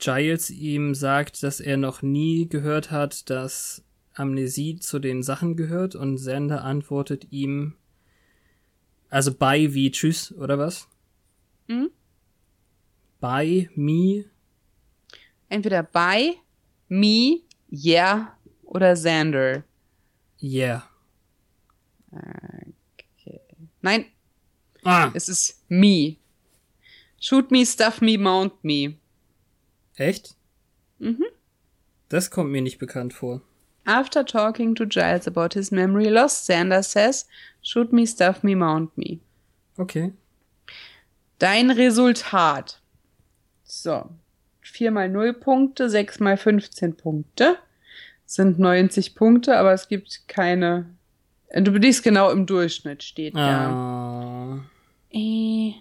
[0.00, 3.84] Giles ihm sagt, dass er noch nie gehört hat, dass
[4.14, 7.74] Amnesie zu den Sachen gehört und Xander antwortet ihm,
[9.10, 10.88] also bye wie tschüss oder was?
[11.68, 11.90] Mhm.
[13.20, 14.24] Bye me,
[15.48, 16.40] Entweder by,
[16.88, 18.32] me, yeah
[18.64, 19.64] oder Xander.
[20.38, 20.82] yeah.
[23.82, 24.06] Nein,
[24.84, 26.18] Ah, es ist me.
[27.20, 28.98] Shoot me, stuff me, mount me.
[29.96, 30.34] echt?
[30.98, 31.24] Mhm.
[32.08, 33.40] Das kommt mir nicht bekannt vor.
[33.86, 37.26] After talking to Giles about his memory loss, Xander says,
[37.62, 39.20] shoot me, stuff me, mount me.
[39.78, 40.12] Okay.
[41.38, 42.80] Dein Resultat.
[43.64, 44.08] So.
[44.62, 47.56] 4 mal 0 Punkte, 6 mal 15 Punkte.
[48.26, 50.86] Sind 90 Punkte, aber es gibt keine.
[51.54, 53.70] Du liegst genau im Durchschnitt, steht ja.
[53.70, 54.64] Ah,
[55.12, 55.74] Äh,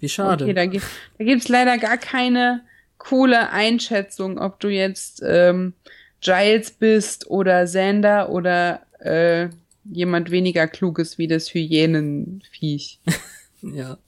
[0.00, 0.44] wie schade.
[0.44, 0.84] Okay, da, gibt
[1.18, 2.62] da gibt's leider gar keine
[2.98, 5.74] coole Einschätzung, ob du jetzt ähm,
[6.20, 9.48] Giles bist oder Xander oder äh,
[9.84, 13.00] jemand weniger kluges wie das Hyänenviech.
[13.62, 13.98] ja.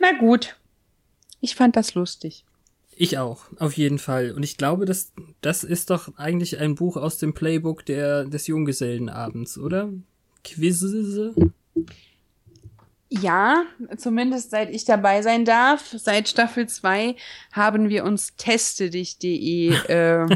[0.00, 0.56] Na gut.
[1.40, 2.44] Ich fand das lustig.
[2.96, 4.32] Ich auch, auf jeden Fall.
[4.32, 8.46] Und ich glaube, das, das ist doch eigentlich ein Buch aus dem Playbook der, des
[8.46, 9.90] Junggesellenabends, oder?
[10.44, 11.34] Quizze?
[13.08, 13.64] Ja,
[13.96, 15.94] zumindest seit ich dabei sein darf.
[15.96, 17.16] Seit Staffel 2
[17.52, 20.26] haben wir uns testedich.de äh,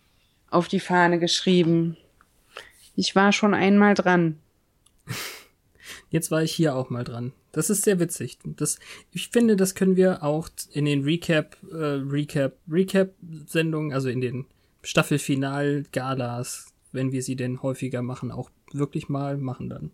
[0.50, 1.96] auf die Fahne geschrieben.
[2.96, 4.38] Ich war schon einmal dran.
[6.10, 7.32] Jetzt war ich hier auch mal dran.
[7.52, 8.38] Das ist sehr witzig.
[8.44, 8.78] Das,
[9.12, 14.46] ich finde, das können wir auch in den Recap, äh, Recap, Recap-Sendungen, also in den
[14.82, 19.90] Staffelfinal-Galas, wenn wir sie denn häufiger machen, auch wirklich mal machen dann.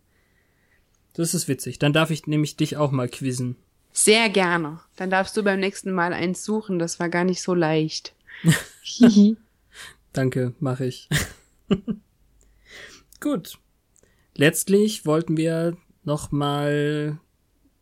[1.14, 1.78] Das ist witzig.
[1.78, 3.56] Dann darf ich nämlich dich auch mal quizzen.
[3.92, 4.80] Sehr gerne.
[4.96, 6.78] Dann darfst du beim nächsten Mal eins suchen.
[6.78, 8.14] Das war gar nicht so leicht.
[10.12, 11.08] Danke, mache ich.
[13.20, 13.58] Gut.
[14.34, 17.18] Letztlich wollten wir noch mal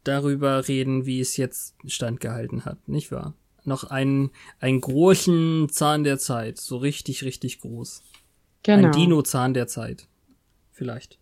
[0.04, 3.34] darüber reden, wie es jetzt standgehalten hat, nicht wahr?
[3.64, 4.30] Noch einen,
[4.60, 8.02] einen großen Zahn der Zeit, so richtig, richtig groß.
[8.62, 8.86] genau.
[8.86, 10.06] Ein Dino-Zahn der Zeit.
[10.72, 11.18] Vielleicht.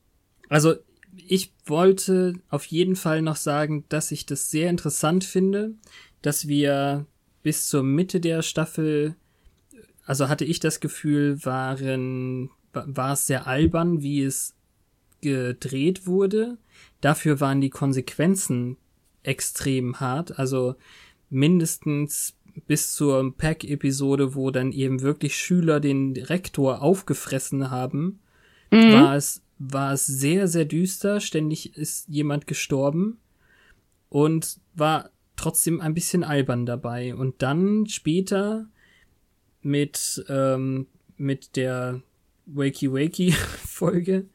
[0.48, 0.74] Also,
[1.16, 5.74] ich wollte auf jeden Fall noch sagen, dass ich das sehr interessant finde,
[6.22, 7.06] dass wir
[7.42, 9.14] bis zur Mitte der Staffel,
[10.04, 14.54] also hatte ich das Gefühl, waren, war es sehr albern, wie es
[15.22, 16.58] gedreht wurde.
[17.00, 18.76] Dafür waren die Konsequenzen
[19.22, 20.38] extrem hart.
[20.38, 20.74] Also
[21.30, 28.18] mindestens bis zur Pack-Episode, wo dann eben wirklich Schüler den Rektor aufgefressen haben,
[28.70, 28.92] Mhm.
[28.92, 31.20] war es war es sehr sehr düster.
[31.20, 33.18] Ständig ist jemand gestorben
[34.08, 37.14] und war trotzdem ein bisschen albern dabei.
[37.14, 38.66] Und dann später
[39.62, 42.02] mit ähm, mit der
[42.46, 43.32] Wakey Wakey
[43.66, 44.26] Folge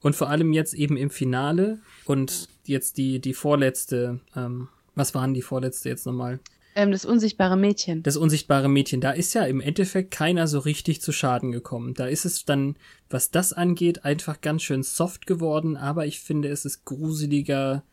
[0.00, 5.34] und vor allem jetzt eben im Finale und jetzt die die vorletzte ähm, was waren
[5.34, 6.40] die vorletzte jetzt nochmal?
[6.74, 8.02] Ähm, das unsichtbare Mädchen.
[8.02, 11.94] Das unsichtbare Mädchen, da ist ja im Endeffekt keiner so richtig zu Schaden gekommen.
[11.94, 12.76] Da ist es dann,
[13.10, 17.84] was das angeht, einfach ganz schön soft geworden, aber ich finde, es ist gruseliger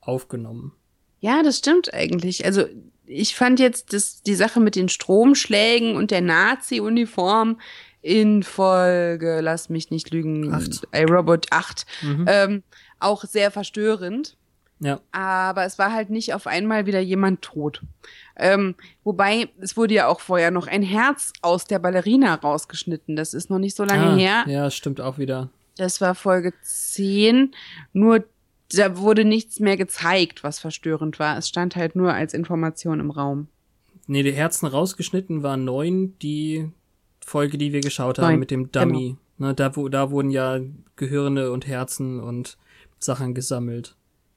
[0.00, 0.72] aufgenommen.
[1.20, 2.44] Ja, das stimmt eigentlich.
[2.44, 2.64] Also
[3.06, 7.60] ich fand jetzt das, die Sache mit den Stromschlägen und der Nazi-Uniform
[8.04, 10.86] in Folge, lass mich nicht lügen, Acht.
[10.92, 12.24] iRobot 8, Mhm.
[12.28, 12.62] ähm,
[13.00, 14.36] auch sehr verstörend.
[14.80, 15.00] Ja.
[15.12, 17.80] Aber es war halt nicht auf einmal wieder jemand tot.
[18.36, 18.74] Ähm,
[19.04, 23.16] wobei, es wurde ja auch vorher noch ein Herz aus der Ballerina rausgeschnitten.
[23.16, 24.44] Das ist noch nicht so lange ah, her.
[24.46, 25.48] Ja, stimmt auch wieder.
[25.78, 27.54] Das war Folge 10.
[27.94, 28.24] Nur
[28.72, 31.38] da wurde nichts mehr gezeigt, was verstörend war.
[31.38, 33.48] Es stand halt nur als Information im Raum.
[34.06, 36.68] Nee, die Herzen rausgeschnitten waren neun, die
[37.24, 39.16] Folge, die wir geschaut haben Neun, mit dem Dummy.
[39.38, 40.60] Ne, da, wo, da wurden ja
[40.96, 42.56] Gehirne und Herzen und
[42.98, 43.96] Sachen gesammelt.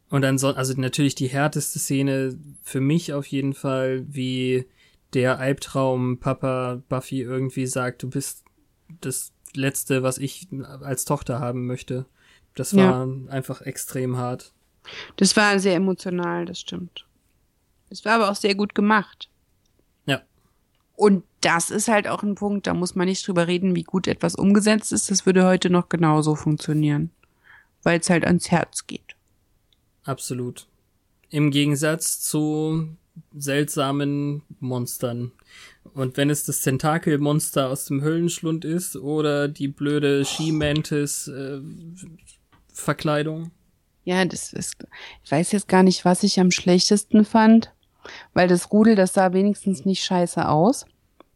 [0.09, 4.65] Und dann so, also natürlich die härteste Szene für mich auf jeden Fall, wie
[5.13, 8.43] der Albtraum Papa Buffy irgendwie sagt, du bist
[9.01, 10.47] das Letzte, was ich
[10.81, 12.05] als Tochter haben möchte.
[12.55, 14.53] Das war einfach extrem hart.
[15.17, 17.05] Das war sehr emotional, das stimmt.
[17.89, 19.29] Es war aber auch sehr gut gemacht.
[20.97, 24.07] Und das ist halt auch ein Punkt, da muss man nicht drüber reden, wie gut
[24.07, 25.11] etwas umgesetzt ist.
[25.11, 27.11] Das würde heute noch genauso funktionieren.
[27.83, 29.15] Weil es halt ans Herz geht.
[30.03, 30.67] Absolut.
[31.29, 32.89] Im Gegensatz zu
[33.35, 35.33] seltsamen Monstern.
[35.93, 41.59] Und wenn es das Tentakelmonster aus dem Höllenschlund ist oder die blöde She-Mantis äh,
[42.73, 43.51] Verkleidung.
[44.03, 44.77] Ja, das ist,
[45.23, 47.71] ich weiß jetzt gar nicht, was ich am schlechtesten fand,
[48.33, 50.85] weil das Rudel, das sah wenigstens nicht scheiße aus.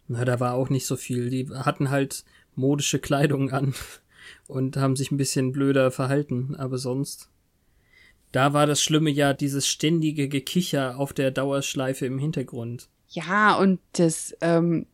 [0.07, 1.29] Na, da war auch nicht so viel.
[1.29, 3.73] Die hatten halt modische Kleidung an
[4.47, 7.29] und haben sich ein bisschen blöder verhalten, aber sonst.
[8.31, 12.87] Da war das Schlimme ja dieses ständige Gekicher auf der Dauerschleife im Hintergrund.
[13.09, 14.85] Ja, und das, ähm,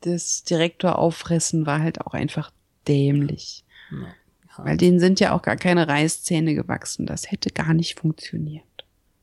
[0.00, 2.52] das Direktor auffressen war halt auch einfach
[2.86, 3.64] dämlich.
[3.90, 4.64] Ja.
[4.64, 7.06] Weil denen sind ja auch gar keine Reißzähne gewachsen.
[7.06, 8.64] Das hätte gar nicht funktioniert.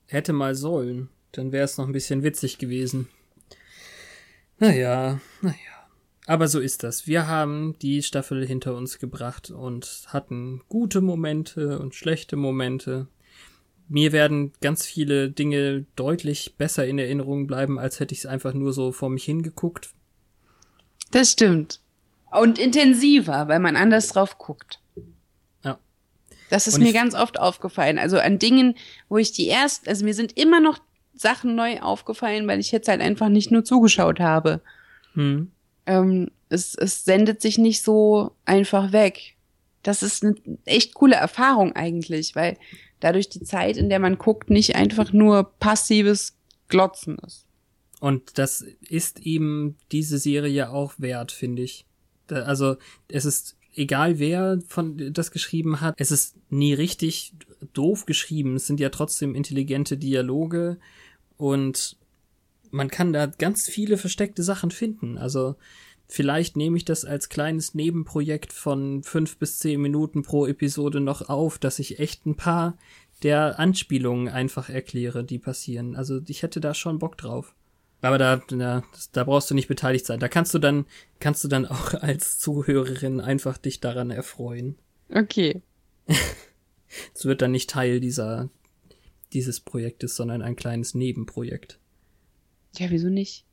[0.07, 1.09] Hätte mal sollen.
[1.32, 3.07] Dann wäre es noch ein bisschen witzig gewesen.
[4.57, 5.55] Naja, naja.
[6.27, 7.07] Aber so ist das.
[7.07, 13.07] Wir haben die Staffel hinter uns gebracht und hatten gute Momente und schlechte Momente.
[13.88, 18.53] Mir werden ganz viele Dinge deutlich besser in Erinnerung bleiben, als hätte ich es einfach
[18.53, 19.89] nur so vor mich hingeguckt.
[21.09, 21.80] Das stimmt.
[22.30, 24.80] Und intensiver, weil man anders drauf guckt.
[25.63, 25.80] Ja.
[26.51, 27.97] Das ist Und mir ganz oft aufgefallen.
[27.97, 28.75] Also an Dingen,
[29.07, 30.77] wo ich die erst, also mir sind immer noch
[31.20, 34.61] Sachen neu aufgefallen, weil ich jetzt halt einfach nicht nur zugeschaut habe.
[35.13, 35.51] Hm.
[35.86, 39.36] Ähm, es, es sendet sich nicht so einfach weg.
[39.84, 42.57] Das ist eine echt coole Erfahrung eigentlich, weil
[42.99, 47.45] dadurch die Zeit, in der man guckt, nicht einfach nur passives Glotzen ist.
[47.99, 51.86] Und das ist eben diese Serie auch wert, finde ich.
[52.28, 52.78] Da, also
[53.09, 57.34] es ist egal, wer von das geschrieben hat, es ist nie richtig
[57.74, 58.55] doof geschrieben.
[58.55, 60.78] Es sind ja trotzdem intelligente Dialoge
[61.39, 61.95] und
[62.69, 65.17] man kann da ganz viele versteckte Sachen finden.
[65.17, 65.55] Also
[66.05, 71.29] vielleicht nehme ich das als kleines Nebenprojekt von fünf bis zehn Minuten pro Episode noch
[71.29, 72.77] auf, dass ich echt ein paar
[73.23, 75.95] der Anspielungen einfach erkläre, die passieren.
[75.95, 77.55] Also ich hätte da schon Bock drauf.
[78.01, 78.83] Aber da, na,
[79.13, 80.19] da brauchst du nicht beteiligt sein.
[80.19, 80.87] Da kannst du dann,
[81.21, 84.77] kannst du dann auch als Zuhörerin einfach dich daran erfreuen.
[85.09, 85.61] Okay.
[87.13, 88.49] Es wird dann nicht Teil dieser,
[89.34, 91.80] dieses Projektes, sondern ein kleines Nebenprojekt.
[92.77, 93.45] Ja, wieso nicht?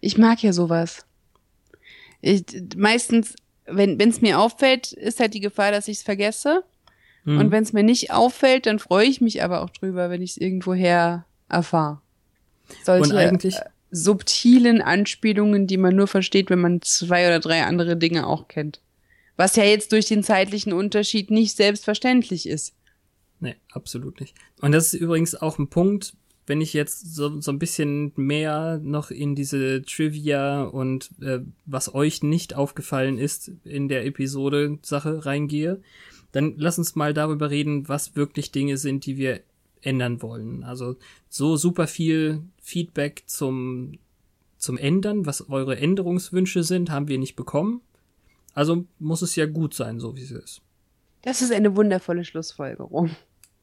[0.00, 1.06] Ich mag ja sowas.
[2.20, 2.44] Ich,
[2.76, 3.34] meistens,
[3.66, 6.64] wenn es mir auffällt, ist halt die Gefahr, dass ich es vergesse.
[7.24, 7.38] Hm.
[7.38, 10.32] Und wenn es mir nicht auffällt, dann freue ich mich aber auch drüber, wenn ich
[10.32, 12.00] es irgendwoher erfahre.
[12.84, 17.64] Solche Und eigentlich, äh, subtilen Anspielungen, die man nur versteht, wenn man zwei oder drei
[17.64, 18.80] andere Dinge auch kennt.
[19.36, 22.74] Was ja jetzt durch den zeitlichen Unterschied nicht selbstverständlich ist.
[23.44, 24.34] Nee, absolut nicht.
[24.60, 26.16] Und das ist übrigens auch ein Punkt,
[26.46, 31.94] wenn ich jetzt so, so ein bisschen mehr noch in diese Trivia und äh, was
[31.94, 35.80] euch nicht aufgefallen ist in der Episode Sache reingehe,
[36.32, 39.40] dann lass uns mal darüber reden, was wirklich Dinge sind, die wir
[39.80, 40.64] ändern wollen.
[40.64, 40.96] Also
[41.28, 43.98] so super viel Feedback zum
[44.56, 47.82] zum Ändern, was eure Änderungswünsche sind, haben wir nicht bekommen.
[48.54, 50.62] Also muss es ja gut sein, so wie es ist.
[51.20, 53.10] Das ist eine wundervolle Schlussfolgerung.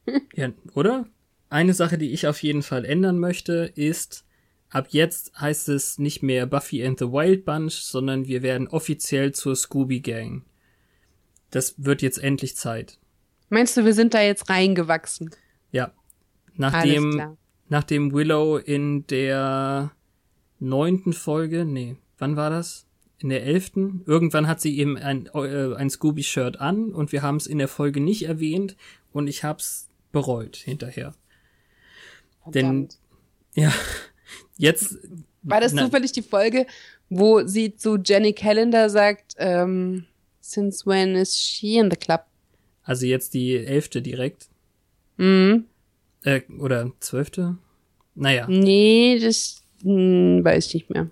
[0.34, 1.06] Ja, oder?
[1.48, 4.24] Eine Sache, die ich auf jeden Fall ändern möchte, ist,
[4.70, 9.32] ab jetzt heißt es nicht mehr Buffy and the Wild Bunch, sondern wir werden offiziell
[9.32, 10.44] zur Scooby Gang.
[11.50, 12.98] Das wird jetzt endlich Zeit.
[13.50, 15.30] Meinst du, wir sind da jetzt reingewachsen?
[15.70, 15.92] Ja.
[16.54, 17.36] Nachdem,
[17.68, 19.92] nachdem Willow in der
[20.58, 22.86] neunten Folge, nee, wann war das?
[23.18, 24.02] In der elften?
[24.06, 27.68] Irgendwann hat sie eben ein, äh, ein Scooby-Shirt an und wir haben es in der
[27.68, 28.76] Folge nicht erwähnt
[29.12, 31.14] und ich hab's bereut hinterher.
[32.46, 32.98] Denn Verdammt.
[33.54, 33.72] Ja,
[34.56, 34.96] Jetzt.
[35.42, 36.66] War das na, zufällig die Folge,
[37.08, 40.04] wo sie zu Jenny Callender sagt, ähm,
[40.40, 42.22] since when is she in the club?
[42.84, 44.48] Also jetzt die elfte direkt.
[45.16, 45.66] Mhm.
[46.22, 47.58] Äh, oder zwölfte?
[48.14, 51.10] Naja, Nee, das hm, weiß ich nicht mehr.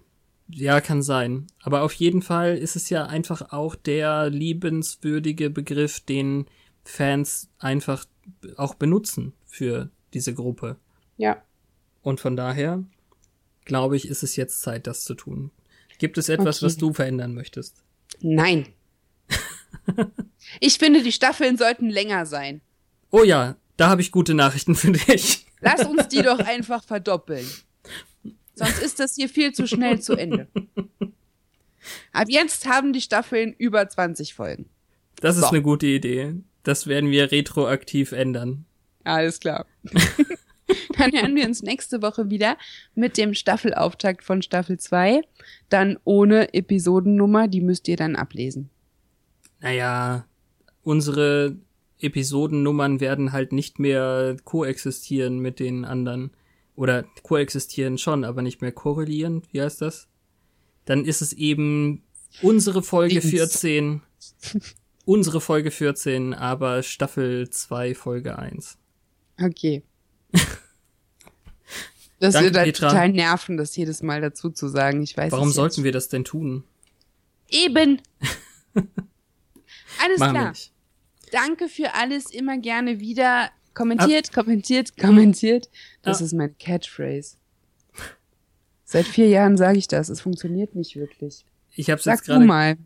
[0.49, 1.47] ja, kann sein.
[1.63, 6.47] Aber auf jeden Fall ist es ja einfach auch der liebenswürdige Begriff, den
[6.85, 8.05] Fans einfach
[8.57, 10.77] auch benutzen für diese Gruppe.
[11.17, 11.43] Ja.
[12.03, 12.83] Und von daher,
[13.65, 15.51] glaube ich, ist es jetzt Zeit, das zu tun.
[15.99, 16.67] Gibt es etwas, Okay.
[16.67, 17.83] was du verändern möchtest?
[18.21, 18.69] Nein.
[20.61, 22.61] ich finde, die Staffeln sollten länger sein.
[23.11, 25.47] Oh ja, da habe ich gute Nachrichten für dich.
[25.61, 27.47] Lass uns die doch einfach verdoppeln.
[28.55, 30.49] Sonst ist das hier viel zu schnell zu Ende.
[32.13, 34.69] Ab jetzt haben die Staffeln über 20 Folgen.
[35.17, 35.49] Das ist So.
[35.49, 36.35] eine gute Idee.
[36.71, 38.65] Das werden wir retroaktiv ändern.
[39.03, 39.67] Alles klar.
[40.97, 42.57] Dann hören wir uns nächste Woche wieder
[42.95, 45.23] mit dem Staffelauftakt von Staffel 2.
[45.69, 48.71] Dann ohne Episodennummer, die müsst ihr dann ablesen.
[49.59, 50.29] Naja,
[50.85, 51.57] unsere
[51.99, 56.31] Episodennummern werden halt nicht mehr koexistieren mit den anderen.
[56.77, 59.43] Oder koexistieren schon, aber nicht mehr korrelieren.
[59.51, 60.07] Wie heißt das?
[60.85, 62.05] Dann ist es eben
[62.43, 63.31] unsere Folge Dings.
[63.31, 64.03] 14.
[65.11, 68.79] unsere Folge 14, aber Staffel 2, Folge 1.
[69.43, 69.83] Okay.
[72.23, 72.89] Das Danke, wird halt Petra.
[72.91, 75.03] total nerven, das jedes Mal dazu zu sagen.
[75.03, 75.85] Ich weiß Warum sollten jetzt.
[75.85, 76.65] wir das denn tun?
[77.49, 78.03] Eben.
[78.75, 80.53] Alles Machen klar.
[81.33, 83.49] Danke für alles, immer gerne wieder.
[83.73, 85.71] Kommentiert, kommentiert, kommentiert.
[86.03, 86.25] Das Ah.
[86.27, 87.37] ist mein Catchphrase.
[88.85, 90.11] Seit vier Jahren sage ich das.
[90.11, 91.47] Es funktioniert nicht wirklich.
[91.75, 92.77] Ich hab's Sag jetzt du gerade mal.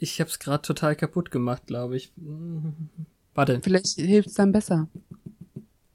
[0.00, 2.12] Ich hab's gerade total kaputt gemacht, glaube ich.
[3.34, 3.60] Warte.
[3.62, 4.88] Vielleicht hilft's dann besser.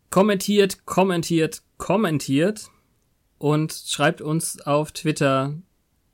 [0.09, 2.69] Kommentiert, kommentiert, kommentiert
[3.37, 5.55] und schreibt uns auf Twitter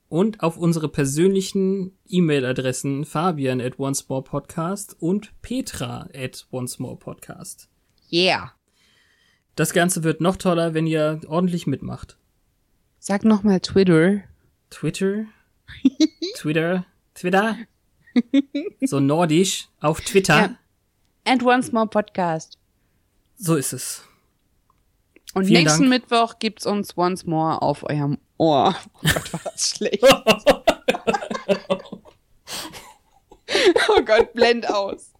[0.07, 7.69] und auf unsere persönlichen E-Mail-Adressen Fabian at oncemorepodcast und Petra at oncemorepodcast.
[8.11, 8.53] Yeah.
[9.55, 12.17] Das Ganze wird noch toller, wenn ihr ordentlich mitmacht.
[12.97, 14.23] Sag noch mal Twitter.
[14.69, 15.25] Twitter,
[16.35, 17.57] Twitter, Twitter,
[18.81, 20.39] so nordisch auf Twitter.
[20.39, 20.55] Ja.
[21.25, 22.57] And once more Podcast.
[23.37, 24.03] So ist es.
[25.33, 26.03] Und Vielen nächsten Dank.
[26.03, 28.75] Mittwoch gibt's uns once more auf eurem Ohr.
[28.95, 30.03] Oh Gott, war das schlecht.
[33.89, 35.11] Oh Gott, blend aus.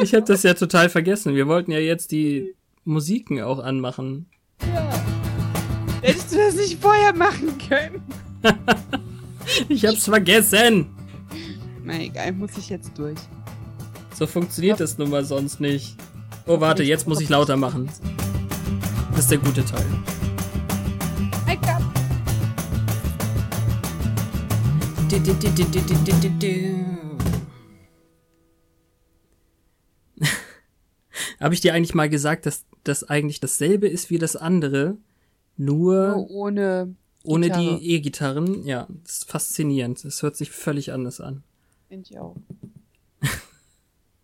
[0.00, 1.34] Ich habe das ja total vergessen.
[1.34, 4.26] Wir wollten ja jetzt die Musiken auch anmachen.
[6.34, 8.02] Du das nicht vorher machen können?
[9.68, 10.86] Ich hab's vergessen.
[11.84, 13.18] Na egal, muss ich jetzt durch.
[14.14, 15.96] So funktioniert das nun mal sonst nicht.
[16.46, 17.90] Oh, warte, jetzt muss ich lauter machen.
[19.10, 19.84] Das ist der gute Teil.
[31.40, 34.96] Habe ich dir eigentlich mal gesagt, dass das eigentlich dasselbe ist wie das andere,
[35.56, 36.94] nur Nur ohne
[37.24, 37.78] ohne Gitarre.
[37.78, 38.66] die E-Gitarren?
[38.66, 40.04] Ja, das ist faszinierend.
[40.04, 41.42] Das hört sich völlig anders an.
[41.88, 42.36] Finde ich auch.